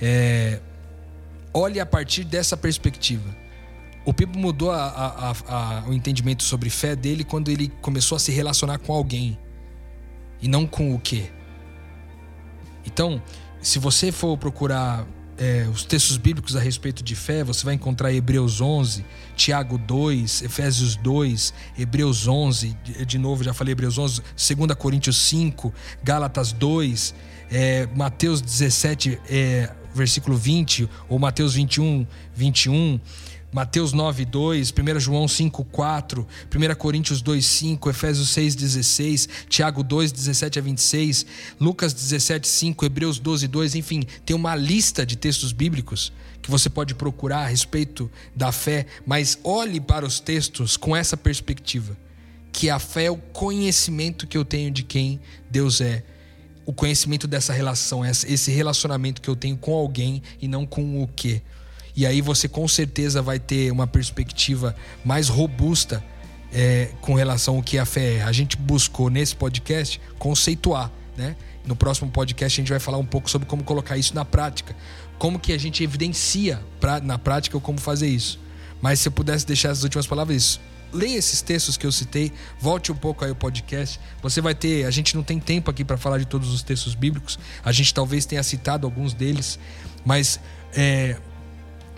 [0.01, 0.59] É,
[1.53, 3.35] olhe a partir dessa perspectiva.
[4.05, 8.19] O Pipo mudou a, a, a, o entendimento sobre fé dele quando ele começou a
[8.19, 9.37] se relacionar com alguém
[10.41, 11.29] e não com o que.
[12.85, 13.21] Então,
[13.61, 15.05] se você for procurar
[15.39, 19.05] é, os textos bíblicos a respeito de fé, você vai encontrar Hebreus 11,
[19.37, 25.73] Tiago 2, Efésios 2, Hebreus 11, de, novo já falei Hebreus 11, 2 Coríntios 5,
[26.03, 27.15] Gálatas 2,
[27.49, 32.99] é, Mateus 17, é, versículo 20, ou Mateus 21, 21,
[33.51, 39.83] Mateus 9, 2, 1 João 5, 4, 1 Coríntios 2, 5, Efésios 6, 16, Tiago
[39.83, 41.25] 2, 17 a 26,
[41.59, 46.69] Lucas 17, 5, Hebreus 12, 2, enfim, tem uma lista de textos bíblicos que você
[46.69, 51.97] pode procurar a respeito da fé, mas olhe para os textos com essa perspectiva,
[52.51, 55.19] que a fé é o conhecimento que eu tenho de quem
[55.49, 56.03] Deus é,
[56.65, 61.07] o conhecimento dessa relação, esse relacionamento que eu tenho com alguém e não com o
[61.07, 61.41] que.
[61.99, 64.73] E aí você com certeza vai ter uma perspectiva
[65.03, 66.01] mais robusta
[66.49, 68.21] é, com relação ao que a fé é.
[68.23, 71.35] A gente buscou nesse podcast conceituar, né?
[71.65, 74.73] No próximo podcast a gente vai falar um pouco sobre como colocar isso na prática,
[75.17, 78.39] como que a gente evidencia pra, na prática como fazer isso.
[78.81, 80.61] Mas se eu pudesse deixar as últimas palavras, isso.
[80.93, 82.31] Leia esses textos que eu citei,
[82.61, 83.99] volte um pouco aí o podcast.
[84.21, 86.95] Você vai ter, a gente não tem tempo aqui para falar de todos os textos
[86.95, 87.37] bíblicos.
[87.61, 89.59] A gente talvez tenha citado alguns deles,
[90.05, 90.39] mas
[90.73, 91.17] é,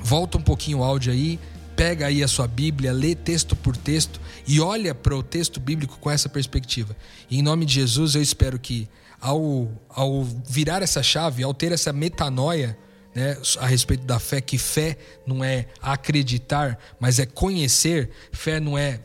[0.04, 1.40] volta um pouquinho o áudio aí,
[1.76, 5.98] pega aí a sua Bíblia, lê texto por texto e olha para o texto bíblico
[6.00, 6.96] com essa perspectiva.
[7.30, 8.88] E em nome de Jesus, eu espero que
[9.20, 12.78] ao, ao virar essa chave, ao ter essa metanoia
[13.14, 18.78] né, a respeito da fé, que fé não é acreditar, mas é conhecer, fé não
[18.78, 19.02] é,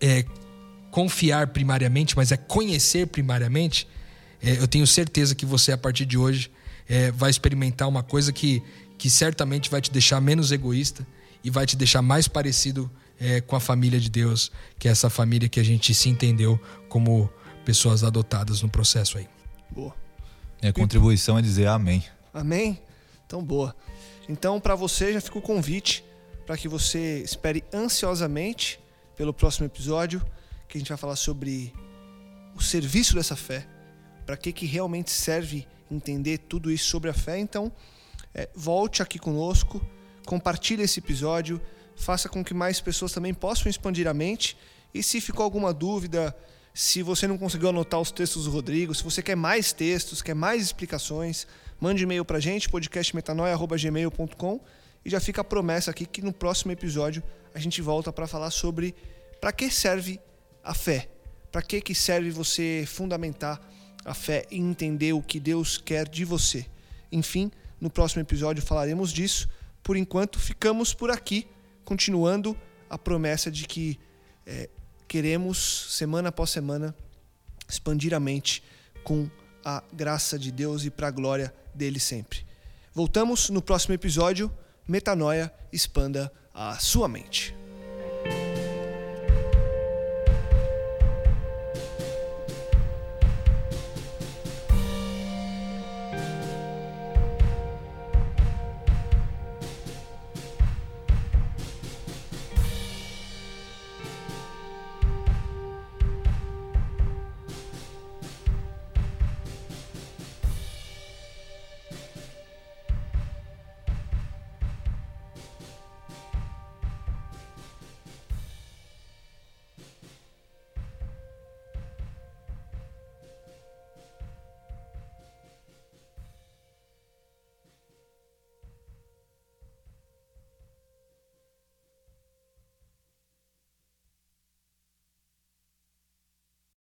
[0.00, 0.24] é
[0.90, 3.88] confiar primariamente, mas é conhecer primariamente.
[4.42, 6.50] É, eu tenho certeza que você, a partir de hoje,
[6.88, 8.62] é, vai experimentar uma coisa que
[8.98, 11.06] que certamente vai te deixar menos egoísta
[11.42, 15.08] e vai te deixar mais parecido é, com a família de Deus, que é essa
[15.08, 17.30] família que a gente se entendeu como
[17.64, 19.28] pessoas adotadas no processo aí.
[19.70, 19.94] Boa.
[20.60, 22.04] Minha contribuição é dizer amém.
[22.34, 22.82] Amém?
[23.26, 23.74] Então, boa.
[24.28, 26.04] Então, para você, já fica o convite
[26.44, 28.80] para que você espere ansiosamente
[29.16, 30.20] pelo próximo episódio,
[30.68, 31.72] que a gente vai falar sobre
[32.54, 33.66] o serviço dessa fé,
[34.26, 37.38] para que, que realmente serve entender tudo isso sobre a fé.
[37.38, 37.72] Então,
[38.34, 39.84] é, volte aqui conosco,
[40.26, 41.60] compartilhe esse episódio,
[41.96, 44.56] faça com que mais pessoas também possam expandir a mente.
[44.94, 46.36] E se ficou alguma dúvida,
[46.72, 50.34] se você não conseguiu anotar os textos do Rodrigo, se você quer mais textos, quer
[50.34, 51.46] mais explicações,
[51.80, 54.60] mande e-mail para a gente, podcastmetanoia.gmail.com
[55.04, 57.22] e já fica a promessa aqui que no próximo episódio
[57.54, 58.94] a gente volta para falar sobre
[59.40, 60.20] para que serve
[60.62, 61.08] a fé,
[61.50, 63.60] para que, que serve você fundamentar
[64.04, 66.66] a fé e entender o que Deus quer de você.
[67.10, 67.50] Enfim,
[67.80, 69.48] no próximo episódio falaremos disso.
[69.82, 71.46] Por enquanto, ficamos por aqui,
[71.84, 72.56] continuando
[72.90, 73.98] a promessa de que
[74.46, 74.68] é,
[75.06, 76.94] queremos, semana após semana,
[77.68, 78.62] expandir a mente
[79.04, 79.28] com
[79.64, 82.44] a graça de Deus e para a glória dele sempre.
[82.94, 84.50] Voltamos no próximo episódio.
[84.86, 87.54] Metanoia, expanda a sua mente.